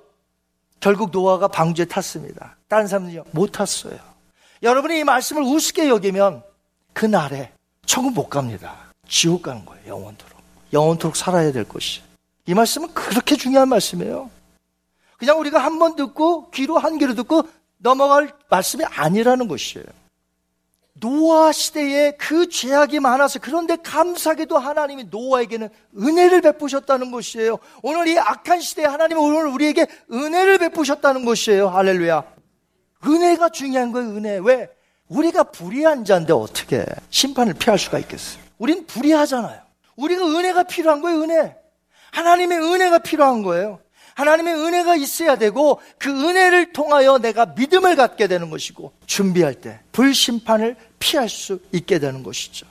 결국 0.79 1.11
노아가 1.11 1.47
방주에 1.47 1.85
탔습니다. 1.85 2.57
다른 2.67 2.87
사람들이 2.87 3.21
못 3.31 3.51
탔어요. 3.51 3.97
여러분이 4.63 4.99
이 4.99 5.03
말씀을 5.03 5.43
우습게 5.43 5.87
여기면 5.89 6.41
그날에 6.93 7.51
천국 7.85 8.13
못 8.13 8.29
갑니다. 8.29 8.75
지옥 9.07 9.43
가는 9.43 9.63
거예요. 9.65 9.83
영원토록. 9.87 10.37
영원토록 10.73 11.15
살아야 11.15 11.51
될 11.51 11.63
것이. 11.63 12.01
이 12.47 12.53
말씀은 12.55 12.93
그렇게 12.93 13.35
중요한 13.35 13.69
말씀이에요. 13.69 14.31
그냥 15.17 15.39
우리가 15.39 15.59
한 15.59 15.79
번 15.79 15.95
듣고 15.95 16.49
귀로 16.51 16.77
한 16.77 16.97
귀로 16.97 17.13
듣고 17.15 17.43
넘어갈 17.77 18.31
말씀이 18.49 18.83
아니라는 18.85 19.47
것이에요. 19.47 19.85
노아 20.99 21.51
시대에 21.51 22.11
그 22.17 22.49
죄악이 22.49 22.99
많아서 22.99 23.37
그런데 23.39 23.75
감사하게도 23.75 24.57
하나님이 24.57 25.05
노아에게는 25.05 25.69
은혜를 25.95 26.41
베푸셨다는 26.41 27.11
것이에요. 27.11 27.59
오늘 27.83 28.07
이 28.07 28.17
악한 28.17 28.61
시대에 28.61 28.85
하나님은 28.85 29.21
오늘 29.21 29.45
우리에게 29.47 29.85
은혜를 30.11 30.57
베푸셨다는 30.57 31.23
것이에요. 31.25 31.69
할렐루야. 31.69 32.23
은혜가 33.05 33.49
중요한 33.49 33.91
거예요, 33.91 34.09
은혜. 34.09 34.39
왜? 34.41 34.69
우리가 35.07 35.43
불의한 35.43 36.03
자인데 36.03 36.33
어떻게 36.33 36.83
심판을 37.11 37.53
피할 37.53 37.77
수가 37.77 37.99
있겠어요? 37.99 38.41
우린 38.57 38.87
불의하잖아요. 38.87 39.61
우리가 39.97 40.25
은혜가 40.25 40.63
필요한 40.63 41.01
거예요, 41.01 41.21
은혜. 41.21 41.55
하나님의 42.11 42.57
은혜가 42.57 42.99
필요한 42.99 43.43
거예요. 43.43 43.79
하나님의 44.17 44.55
은혜가 44.55 44.95
있어야 44.95 45.35
되고 45.35 45.79
그 45.99 46.09
은혜를 46.09 46.73
통하여 46.73 47.19
내가 47.19 47.45
믿음을 47.45 47.95
갖게 47.95 48.27
되는 48.27 48.49
것이고 48.49 48.91
준비할 49.05 49.53
때 49.53 49.79
불심판을 49.91 50.75
피할 50.97 51.29
수 51.29 51.59
있게 51.71 51.99
되는 51.99 52.23
것이죠. 52.23 52.65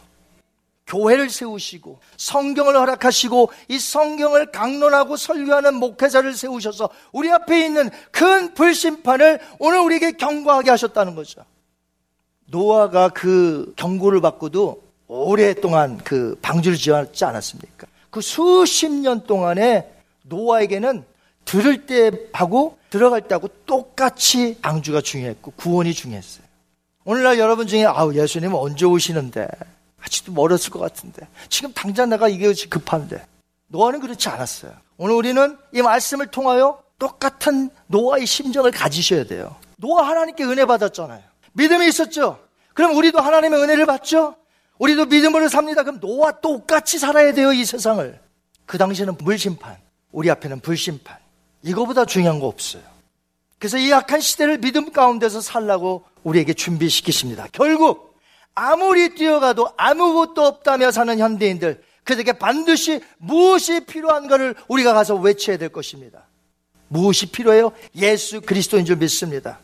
교회를 0.88 1.30
세우시고 1.30 2.01
성경을 2.16 2.76
허락하시고 2.76 3.51
이 3.68 3.78
성경을 3.78 4.51
강론하고 4.51 5.16
설교하는 5.16 5.74
목회자를 5.74 6.34
세우셔서 6.34 6.88
우리 7.12 7.30
앞에 7.30 7.64
있는 7.64 7.90
큰 8.11 8.53
불심판을 8.53 9.38
오늘 9.61 9.78
우리에게 9.78 10.12
경고하게 10.12 10.70
하셨다는 10.70 11.14
거죠. 11.14 11.44
노아가 12.47 13.09
그 13.09 13.72
경고를 13.76 14.20
받고도 14.20 14.82
오랫동안 15.07 15.99
그 15.99 16.36
방주를 16.42 16.76
지었지 16.76 17.24
않았습니까? 17.24 17.86
그 18.11 18.20
수십 18.20 18.90
년 18.90 19.22
동안에 19.22 19.92
노아에게는 20.24 21.05
들을 21.47 21.86
때 21.86 22.11
하고 22.34 22.76
들어갈 22.90 23.22
때 23.22 23.34
하고 23.34 23.49
똑같이 23.64 24.59
방주가 24.61 25.01
중요했고 25.01 25.53
구원이 25.53 25.94
중요했어요. 25.94 26.44
오늘날 27.05 27.38
여러분 27.38 27.66
중에 27.66 27.86
아우 27.86 28.12
예수님 28.12 28.53
언제 28.53 28.84
오시는데 28.84 29.49
아직도 30.03 30.32
멀었을 30.32 30.70
것 30.70 30.80
같은데 30.80 31.26
지금 31.49 31.72
당장 31.72 32.11
내가 32.11 32.28
이게 32.28 32.53
급한데 32.68 33.24
노아는 33.68 34.01
그렇지 34.01 34.28
않았어요. 34.28 34.72
오늘 34.99 35.14
우리는 35.14 35.57
이 35.72 35.82
말씀을 35.82 36.26
통하여 36.26 36.82
똑같은 36.99 37.70
노아의 37.86 38.26
심정을 38.26 38.72
가지셔야 38.72 39.24
돼요. 39.24 39.57
노아 39.76 40.07
하나님께 40.09 40.44
은혜 40.44 40.64
받았잖아요. 40.64 41.22
믿음이 41.53 41.86
있었죠. 41.88 42.40
그럼 42.74 42.97
우리도 42.97 43.20
하나님의 43.20 43.62
은혜를 43.62 43.86
받죠. 43.86 44.34
우리도 44.78 45.07
믿음으로 45.07 45.49
삽니다. 45.49 45.82
그럼 45.82 46.01
노아 46.01 46.32
똑같이 46.32 46.99
살아야 46.99 47.32
돼요 47.32 47.53
이 47.53 47.64
세상을. 47.64 48.20
그 48.66 48.78
당시에는 48.78 49.16
물심판, 49.18 49.76
우리 50.11 50.30
앞에는 50.30 50.61
불심판. 50.61 51.25
이거보다 51.66 52.04
중요한 52.04 52.38
거 52.38 52.46
없어요. 52.46 52.82
그래서 53.58 53.76
이 53.78 53.92
악한 53.92 54.20
시대를 54.20 54.58
믿음 54.58 54.92
가운데서 54.92 55.40
살라고 55.40 56.04
우리에게 56.22 56.54
준비시키십니다. 56.54 57.48
결국 57.52 58.16
아무리 58.54 59.14
뛰어가도 59.14 59.72
아무것도 59.76 60.44
없다며 60.44 60.90
사는 60.92 61.18
현대인들 61.18 61.82
그들에게 62.04 62.34
반드시 62.34 63.00
무엇이 63.18 63.80
필요한가를 63.80 64.54
우리가 64.68 64.94
가서 64.94 65.16
외쳐야 65.16 65.56
될 65.56 65.70
것입니다. 65.70 66.26
무엇이 66.88 67.26
필요해요? 67.26 67.72
예수 67.96 68.40
그리스도인 68.40 68.84
줄 68.84 68.96
믿습니다. 68.96 69.58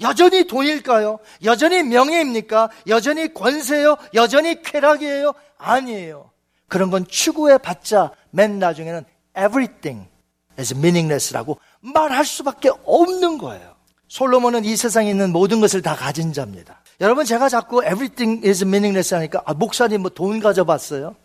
여전히 0.00 0.46
돈일까요? 0.46 1.18
여전히 1.44 1.82
명예입니까? 1.82 2.68
여전히 2.88 3.32
권세요? 3.32 3.96
여전히 4.12 4.60
쾌락이에요? 4.60 5.32
아니에요. 5.56 6.30
그런 6.68 6.90
건 6.90 7.06
추구해 7.08 7.56
봤자 7.56 8.10
맨 8.30 8.58
나중에는 8.58 9.04
everything 9.38 10.13
is 10.58 10.74
meaningless라고 10.74 11.58
말할 11.80 12.24
수밖에 12.24 12.70
없는 12.84 13.38
거예요. 13.38 13.74
솔로몬은 14.08 14.64
이 14.64 14.76
세상에 14.76 15.10
있는 15.10 15.32
모든 15.32 15.60
것을 15.60 15.82
다 15.82 15.96
가진 15.96 16.32
자입니다. 16.32 16.80
여러분 17.00 17.24
제가 17.24 17.48
자꾸 17.48 17.82
everything 17.82 18.46
is 18.46 18.62
meaningless 18.62 19.12
하니까 19.14 19.42
아, 19.44 19.54
목사님 19.54 20.02
뭐 20.02 20.10
돈 20.10 20.40
가져봤어요? 20.40 21.16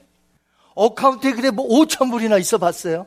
어카운트에 0.76 1.34
그래 1.34 1.52
뭐 1.52 1.68
5천 1.68 2.10
불이나 2.10 2.38
있어 2.38 2.58
봤어요? 2.58 3.06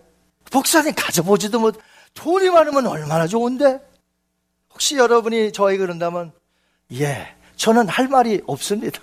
목사님 0.53 0.93
가져보지도 0.95 1.59
못 1.59 1.81
돈이 2.15 2.51
많으면 2.51 2.87
얼마나 2.87 3.27
좋은데? 3.27 3.81
혹시 4.71 4.97
여러분이 4.97 5.53
저에게 5.53 5.79
그런다면 5.79 6.33
예 6.93 7.35
저는 7.57 7.89
할 7.89 8.09
말이 8.09 8.43
없습니다. 8.47 9.01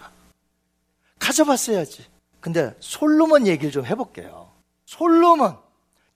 가져봤어야지. 1.20 2.06
근데 2.40 2.74
솔로몬 2.80 3.48
얘기를 3.48 3.72
좀 3.72 3.86
해볼게요. 3.86 4.50
솔로몬 4.86 5.58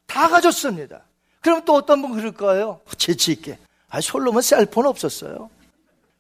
다 0.06 0.28
가졌습니다. 0.28 1.02
그럼 1.42 1.64
또 1.66 1.74
어떤 1.74 2.02
분 2.02 2.14
그럴 2.14 2.32
거예요? 2.32 2.82
재치있게. 2.98 3.58
아, 3.90 4.02
솔로몬 4.02 4.42
셀폰 4.42 4.86
없었어요. 4.86 5.50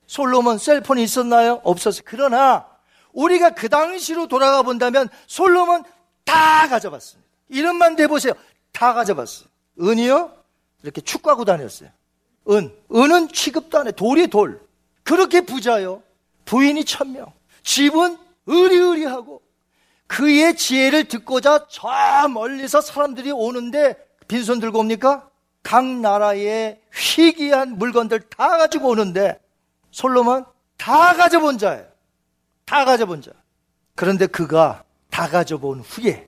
솔로몬 0.08 0.58
셀폰이 0.58 1.04
있었나요? 1.04 1.62
없었어요. 1.64 2.04
그러나 2.06 2.68
우리가 3.14 3.52
그 3.52 3.70
당시로 3.70 4.28
돌아가 4.28 4.62
본다면 4.64 5.08
솔로몬 5.28 5.84
다 6.26 6.68
가져봤습니다. 6.68 7.30
이름만 7.50 7.96
대보세요. 7.96 8.34
다 8.72 8.94
가져봤어요. 8.94 9.48
은이요? 9.80 10.34
이렇게 10.82 11.02
축구하고 11.02 11.46
다녔어요. 11.46 11.90
은. 12.50 12.76
은은 12.94 13.30
취급도 13.30 13.80
안 13.80 13.88
해. 13.88 13.92
돌이 13.92 14.28
돌. 14.28 14.60
그렇게 15.04 15.42
부자요. 15.42 16.02
부인이 16.46 16.84
천명. 16.86 17.32
집은 17.64 18.18
의리의리하고 18.48 19.42
그의 20.14 20.55
지혜를 20.55 21.05
듣고자 21.05 21.66
저 21.72 22.28
멀리서 22.30 22.82
사람들이 22.82 23.32
오는데 23.32 23.95
빈손 24.28 24.59
들고 24.59 24.80
옵니까? 24.80 25.28
각 25.64 25.84
나라의 25.84 26.80
희귀한 26.93 27.80
물건들 27.80 28.20
다 28.30 28.57
가지고 28.59 28.89
오는데 28.89 29.39
솔로몬 29.89 30.45
다 30.78 31.16
가져본 31.16 31.57
자예요. 31.57 31.86
다 32.66 32.86
가져본 32.86 33.24
자. 33.24 33.32
그런데 33.95 34.28
그가 34.28 34.84
다 35.09 35.28
가져본 35.28 35.80
후에 35.80 36.28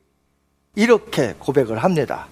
이렇게 0.74 1.36
고백을 1.38 1.84
합니다. 1.84 2.28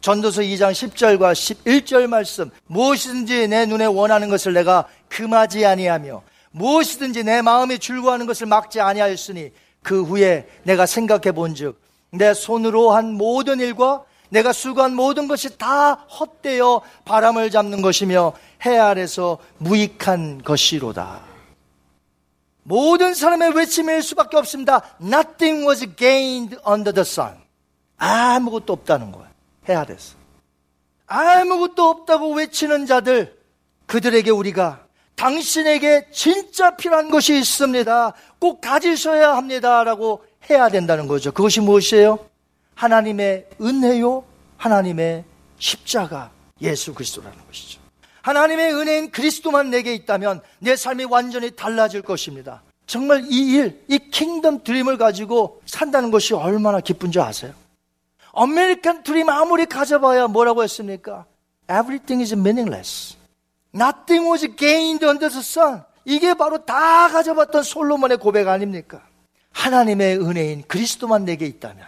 전도서 0.00 0.40
2장 0.40 0.72
10절과 0.72 1.32
11절 1.32 2.06
말씀 2.06 2.50
무엇이든지 2.66 3.48
내 3.48 3.66
눈에 3.66 3.84
원하는 3.84 4.30
것을 4.30 4.54
내가 4.54 4.88
금하지 5.10 5.66
아니하며 5.66 6.22
무엇이든지 6.52 7.24
내 7.24 7.42
마음이 7.42 7.78
줄고하는 7.78 8.24
것을 8.24 8.46
막지 8.46 8.80
아니하였으니 8.80 9.52
그 9.84 10.02
후에 10.02 10.48
내가 10.64 10.86
생각해 10.86 11.30
본즉 11.30 11.80
내 12.10 12.34
손으로 12.34 12.90
한 12.90 13.12
모든 13.12 13.60
일과 13.60 14.02
내가 14.30 14.52
수고한 14.52 14.96
모든 14.96 15.28
것이 15.28 15.56
다 15.58 15.92
헛되어 15.92 16.80
바람을 17.04 17.52
잡는 17.52 17.82
것이며 17.82 18.32
해 18.66 18.76
아래서 18.78 19.38
무익한 19.58 20.42
것이로다. 20.42 21.20
모든 22.64 23.14
사람의 23.14 23.54
외침일 23.54 24.02
수밖에 24.02 24.38
없습니다. 24.38 24.80
Nothing 25.00 25.68
was 25.68 25.86
gained 25.96 26.56
under 26.66 26.92
the 26.92 27.02
sun. 27.02 27.34
아무것도 27.98 28.72
없다는 28.72 29.12
거예요. 29.12 29.28
해 29.68 29.74
아래서. 29.74 30.16
아무것도 31.06 31.84
없다고 31.84 32.32
외치는 32.34 32.86
자들, 32.86 33.38
그들에게 33.86 34.30
우리가 34.30 34.83
당신에게 35.16 36.08
진짜 36.12 36.76
필요한 36.76 37.10
것이 37.10 37.38
있습니다. 37.38 38.12
꼭 38.38 38.60
가지셔야 38.60 39.36
합니다. 39.36 39.84
라고 39.84 40.24
해야 40.50 40.68
된다는 40.68 41.06
거죠. 41.06 41.32
그것이 41.32 41.60
무엇이에요? 41.60 42.18
하나님의 42.74 43.46
은혜요, 43.60 44.24
하나님의 44.56 45.24
십자가, 45.58 46.30
예수 46.60 46.92
그리스도라는 46.92 47.38
것이죠. 47.46 47.80
하나님의 48.22 48.74
은혜인 48.74 49.10
그리스도만 49.10 49.70
내게 49.70 49.94
있다면 49.94 50.40
내 50.58 50.76
삶이 50.76 51.04
완전히 51.04 51.50
달라질 51.50 52.02
것입니다. 52.02 52.62
정말 52.86 53.24
이 53.30 53.52
일, 53.52 53.82
이 53.88 53.98
Kingdom 53.98 54.64
Dream을 54.64 54.98
가지고 54.98 55.60
산다는 55.66 56.10
것이 56.10 56.34
얼마나 56.34 56.80
기쁜 56.80 57.10
줄 57.10 57.22
아세요? 57.22 57.52
아메리칸 58.32 59.04
드림 59.04 59.28
아무리 59.28 59.66
가져봐야 59.66 60.26
뭐라고 60.26 60.62
했습니까? 60.64 61.24
Everything 61.70 62.20
is 62.22 62.34
meaningless. 62.34 63.16
Nothing 63.74 64.30
was 64.30 64.46
gained 64.56 65.04
under 65.04 65.28
the 65.28 65.40
sun. 65.40 65.82
이게 66.04 66.34
바로 66.34 66.64
다 66.64 67.08
가져봤던 67.08 67.62
솔로몬의 67.62 68.18
고백 68.18 68.46
아닙니까? 68.46 69.02
하나님의 69.52 70.18
은혜인 70.18 70.64
그리스도만 70.68 71.24
내게 71.24 71.46
있다면, 71.46 71.86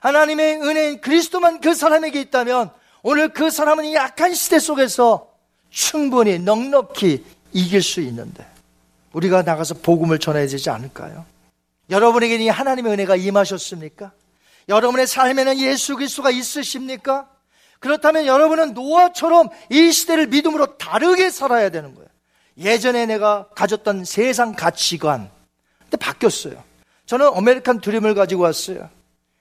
하나님의 0.00 0.62
은혜인 0.62 1.00
그리스도만 1.00 1.60
그 1.60 1.74
사람에게 1.74 2.20
있다면, 2.22 2.70
오늘 3.02 3.28
그 3.28 3.50
사람은 3.50 3.84
이 3.84 3.94
약한 3.94 4.34
시대 4.34 4.58
속에서 4.58 5.28
충분히 5.70 6.38
넉넉히 6.38 7.24
이길 7.52 7.82
수 7.82 8.00
있는데, 8.00 8.46
우리가 9.12 9.42
나가서 9.42 9.74
복음을 9.74 10.18
전해야 10.18 10.46
되지 10.46 10.70
않을까요? 10.70 11.26
여러분에게 11.90 12.36
이 12.36 12.48
하나님의 12.48 12.92
은혜가 12.92 13.16
임하셨습니까? 13.16 14.12
여러분의 14.68 15.06
삶에는 15.06 15.58
예수 15.58 15.96
그리스도가 15.96 16.30
있으십니까? 16.30 17.28
그렇다면 17.82 18.26
여러분은 18.26 18.74
노아처럼 18.74 19.48
이 19.68 19.90
시대를 19.90 20.28
믿음으로 20.28 20.78
다르게 20.78 21.30
살아야 21.30 21.68
되는 21.68 21.94
거예요. 21.94 22.08
예전에 22.56 23.06
내가 23.06 23.48
가졌던 23.56 24.04
세상 24.04 24.54
가치관, 24.54 25.28
근데 25.80 25.96
바뀌었어요. 25.96 26.62
저는 27.06 27.32
아메리칸 27.34 27.80
드림을 27.80 28.14
가지고 28.14 28.44
왔어요. 28.44 28.88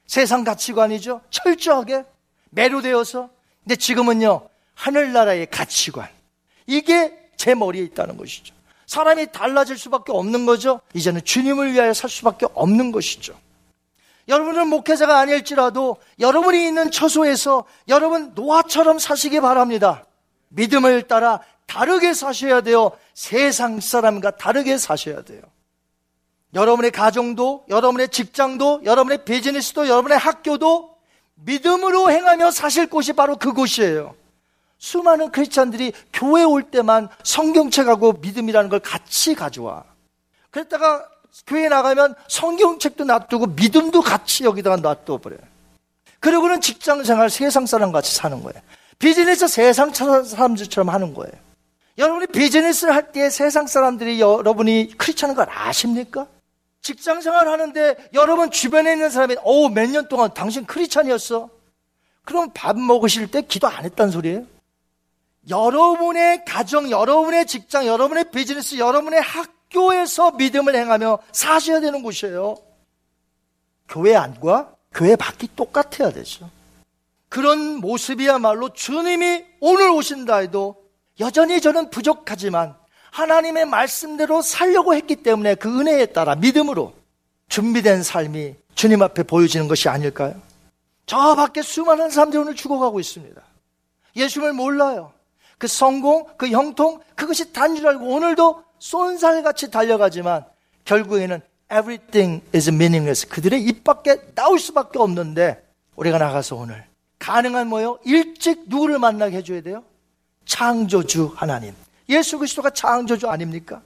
세상 0.08 0.44
가치관이죠. 0.44 1.22
철저하게 1.30 2.04
매료되어서. 2.50 3.30
근데 3.64 3.76
지금은요, 3.76 4.50
하늘나라의 4.74 5.46
가치관. 5.52 6.10
이게 6.66 7.16
제 7.38 7.54
머리에 7.54 7.84
있다는 7.84 8.18
것이죠. 8.18 8.56
사람이 8.88 9.32
달라질 9.32 9.78
수밖에 9.78 10.12
없는 10.12 10.48
거죠. 10.48 10.82
이제는 10.96 11.24
주님을 11.24 11.74
위하여 11.74 11.94
살 11.94 12.10
수밖에 12.10 12.48
없는 12.56 12.92
것이죠. 12.92 13.40
여러분은 14.32 14.70
목회자가 14.70 15.20
아닐지라도 15.20 15.98
여러분이 16.20 16.66
있는 16.66 16.90
처소에서 16.90 17.66
여러분 17.90 18.32
노아처럼 18.34 18.98
사시기 18.98 19.42
바랍니다. 19.42 20.06
믿음을 20.48 21.04
따라 21.04 21.42
다르게 21.68 22.14
사셔야 22.14 22.62
돼요. 22.62 22.92
세상 23.14 23.82
사람과 23.82 24.32
다르게 24.32 24.78
사셔야 24.78 25.22
돼요. 25.24 25.42
여러분의 26.54 26.92
가정도, 26.92 27.66
여러분의 27.70 28.10
직장도, 28.10 28.82
여러분의 28.86 29.26
비즈니스도, 29.26 29.88
여러분의 29.88 30.18
학교도 30.18 30.96
믿음으로 31.36 32.10
행하며 32.10 32.52
사실 32.52 32.88
곳이 32.88 33.14
바로 33.14 33.36
그곳이에요. 33.38 34.16
수많은 34.78 35.32
크리스찬들이 35.32 35.92
교회 36.14 36.44
올 36.44 36.64
때만 36.64 37.10
성경책 37.24 37.88
하고 37.88 38.14
믿음이라는 38.14 38.70
걸 38.70 38.80
같이 38.80 39.36
가져와. 39.36 39.84
그랬다가 40.50 41.11
교회 41.48 41.70
나가면 41.70 42.16
성경책도 42.28 43.06
놔두고 43.06 43.48
믿음도 43.48 44.02
같이 44.02 44.44
여기다가 44.44 44.78
놔둬버려요. 44.78 45.40
그리고는 46.20 46.62
직장 46.62 47.04
생활 47.04 47.30
세상 47.30 47.66
사람 47.66 47.92
같이 47.92 48.14
사는 48.14 48.42
거예요. 48.44 48.62
비즈니스 49.00 49.48
세상 49.48 49.92
사람들처럼 49.94 50.90
하는 50.90 51.14
거예요. 51.14 51.34
여러분이 51.98 52.28
비즈니스를 52.28 52.94
할 52.96 53.12
때 53.12 53.30
세상 53.30 53.68
사람들이 53.68 54.20
여러분이 54.22 54.94
크리스찬인 54.98 55.36
걸 55.36 55.48
아십니까? 55.50 56.28
직장 56.82 57.22
생활 57.22 57.48
하는데 57.48 57.96
여러분 58.14 58.50
주변에 58.52 58.94
있는 58.94 59.10
사람이 59.10 59.36
오, 59.44 59.70
몇년 59.70 60.08
동안 60.08 60.34
당신 60.34 60.66
크리스찬이었어? 60.66 61.50
그럼 62.24 62.52
밥 62.54 62.78
먹으실 62.78 63.30
때 63.30 63.42
기도 63.42 63.68
안 63.68 63.84
했단 63.84 64.12
소리예요? 64.12 64.46
여러분의 65.50 66.46
가정, 66.46 66.92
여러분의 66.92 67.46
직장, 67.48 67.86
여러분의 67.88 68.26
비즈니스, 68.32 68.78
여러분의 68.78 69.22
학 69.22 69.50
교에서 69.72 70.32
믿음을 70.32 70.76
행하며 70.76 71.20
사셔야 71.32 71.80
되는 71.80 72.04
곳이에요. 72.04 72.58
교회 73.88 74.16
안과 74.16 74.76
교회 74.94 75.16
밖이 75.16 75.50
똑같아야 75.56 76.12
되죠. 76.12 76.50
그런 77.30 77.78
모습이야말로 77.78 78.70
주님이 78.74 79.46
오늘 79.62 79.90
오신다 79.90 80.38
해도 80.38 80.84
여전히 81.20 81.62
저는 81.62 81.90
부족하지만 81.90 82.76
하나님의 83.12 83.66
말씀대로 83.66 84.42
살려고 84.42 84.94
했기 84.96 85.16
때문에 85.18 85.56
그 85.56 85.80
은혜에 85.80 86.08
따라 86.08 86.36
믿음으로 86.36 86.94
준비된 87.50 88.04
삶이 88.04 88.56
주님 88.76 89.02
앞에 89.02 89.24
보여지는 89.24 89.68
것이 89.68 89.90
아닐까요? 89.90 90.36
저 91.06 91.36
밖에 91.36 91.62
수많은 91.62 92.10
사람들이 92.10 92.42
오늘 92.42 92.56
죽어가고 92.56 93.00
있습니다. 93.00 93.42
예수를 94.16 94.54
몰라요. 94.54 95.12
그 95.58 95.68
성공, 95.68 96.26
그 96.38 96.48
형통, 96.48 97.02
그것이 97.16 97.54
단줄 97.54 97.88
알고 97.88 98.06
오늘도 98.06 98.64
쏜살같이 98.82 99.70
달려가지만 99.70 100.44
결국에는 100.86 101.40
everything 101.72 102.44
is 102.54 102.70
meaningless. 102.70 103.28
그들의 103.28 103.64
입 103.64 103.84
밖에 103.84 104.20
나올 104.34 104.60
수밖에 104.60 104.98
없는데 105.00 105.64
우리가 105.96 106.18
나가서 106.18 106.56
오늘 106.56 106.84
가능한 107.20 107.68
뭐요? 107.68 108.00
일찍 108.04 108.64
누구를 108.66 108.98
만나게 108.98 109.38
해줘야 109.38 109.62
돼요? 109.62 109.84
창조주 110.46 111.32
하나님. 111.36 111.76
예수 112.10 112.40
그리스도가 112.40 112.72
창조주 112.72 113.30
아닙니까? 113.30 113.82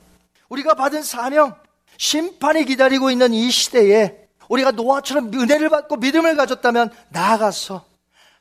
우리가 0.47 0.73
받은 0.75 1.03
사명, 1.03 1.53
심판이 1.97 2.63
기다리고 2.63 3.11
있는 3.11 3.33
이 3.33 3.51
시대에 3.51 4.15
우리가 4.47 4.71
노아처럼 4.71 5.33
은혜를 5.33 5.69
받고 5.69 5.97
믿음을 5.97 6.37
가졌다면 6.37 6.91
나아가서 7.09 7.83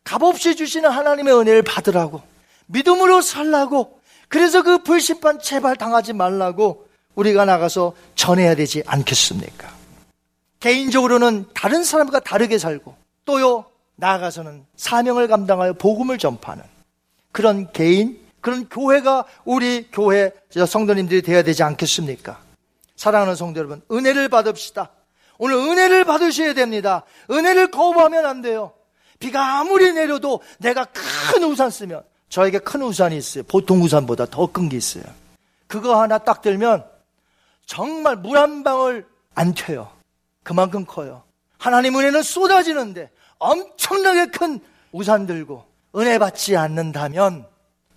값없이 0.05 0.55
주시는 0.55 0.89
하나님의 0.89 1.35
은혜를 1.35 1.63
받으라고 1.63 2.23
믿음으로 2.67 3.23
살라고 3.23 3.99
그래서 4.29 4.63
그 4.63 4.83
불심판 4.83 5.41
제발 5.41 5.77
당하지 5.77 6.13
말라고 6.13 6.87
우리가 7.15 7.45
나가서 7.45 7.95
전해야 8.15 8.55
되지 8.55 8.83
않겠습니까? 8.87 9.73
개인적으로는 10.61 11.47
다른 11.55 11.85
사람과 11.85 12.21
다르게 12.21 12.59
살고 12.59 12.97
또요 13.25 13.67
나아가서는 13.97 14.65
사명을 14.77 15.29
감당하여 15.29 15.75
복음을 15.75 16.19
전파하는 16.19 16.65
그런 17.33 17.71
개인 17.73 18.19
그런 18.41 18.69
교회가 18.69 19.25
우리 19.45 19.89
교회 19.91 20.31
성도님들이 20.51 21.23
되어야 21.23 21.43
되지 21.43 21.63
않겠습니까? 21.63 22.41
사랑하는 22.97 23.37
성도 23.37 23.59
여러분 23.59 23.83
은혜를 23.91 24.29
받읍시다. 24.29 24.91
오늘 25.39 25.57
은혜를 25.57 26.05
받으셔야 26.05 26.55
됩니다. 26.55 27.05
은혜를 27.31 27.71
거부하면 27.71 28.27
안 28.27 28.43
돼요. 28.43 28.73
비가 29.19 29.59
아무리 29.59 29.93
내려도 29.93 30.41
내가 30.59 30.85
큰 30.85 31.45
우산 31.45 31.71
쓰면 31.71 32.03
저에게 32.35 32.59
큰 32.59 32.83
우산이 32.83 33.17
있어요. 33.17 33.45
보통 33.45 33.81
우산보다 33.83 34.27
더 34.27 34.49
큰 34.49 34.69
게 34.69 34.77
있어요. 34.77 35.05
그거 35.69 36.01
하나 36.03 36.19
딱 36.19 36.43
들면 36.43 36.85
정말 37.65 38.17
물 38.17 38.37
한 38.37 38.65
방울 38.65 39.07
안 39.37 39.55
튀어요. 39.55 39.89
그만큼 40.43 40.85
커요. 40.85 41.23
하나님 41.59 41.97
은혜는 41.97 42.25
쏟아지는데 42.25 43.11
엄청나게 43.39 44.27
큰 44.27 44.59
우산 44.91 45.27
들고 45.27 45.65
은혜 45.95 46.19
받지 46.19 46.57
않는다면 46.57 47.47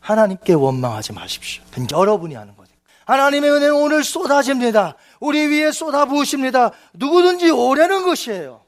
하나님께 0.01 0.53
원망하지 0.53 1.13
마십시오. 1.13 1.63
그건 1.71 1.88
여러분이 1.91 2.35
하는 2.35 2.55
거죠. 2.55 2.71
하나님의 3.05 3.49
은혜는 3.49 3.73
오늘 3.73 4.03
쏟아집니다. 4.03 4.97
우리 5.19 5.47
위에 5.47 5.71
쏟아부으십니다. 5.71 6.69
누구든지 6.93 7.49
오려는 7.49 8.03
것이에요. 8.05 8.61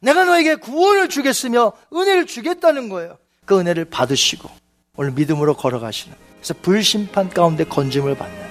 내가 0.00 0.24
너에게 0.24 0.54
구원을 0.54 1.08
주겠으며 1.08 1.72
은혜를 1.92 2.26
주겠다는 2.26 2.88
거예요. 2.88 3.18
그 3.46 3.58
은혜를 3.58 3.86
받으시고 3.86 4.48
오늘 4.96 5.12
믿음으로 5.12 5.54
걸어가시는 5.54 6.16
그래서 6.36 6.54
불심판 6.62 7.30
가운데 7.30 7.64
건짐을 7.64 8.16
받는 8.16 8.46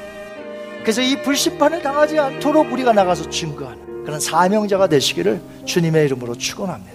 그래서 0.81 1.01
이 1.01 1.21
불심판을 1.21 1.81
당하지 1.81 2.19
않도록 2.19 2.71
우리가 2.71 2.93
나가서 2.93 3.29
증거하는 3.29 4.03
그런 4.03 4.19
사명자가 4.19 4.87
되시기를 4.87 5.41
주님의 5.65 6.05
이름으로 6.05 6.35
축원합니다. 6.35 6.94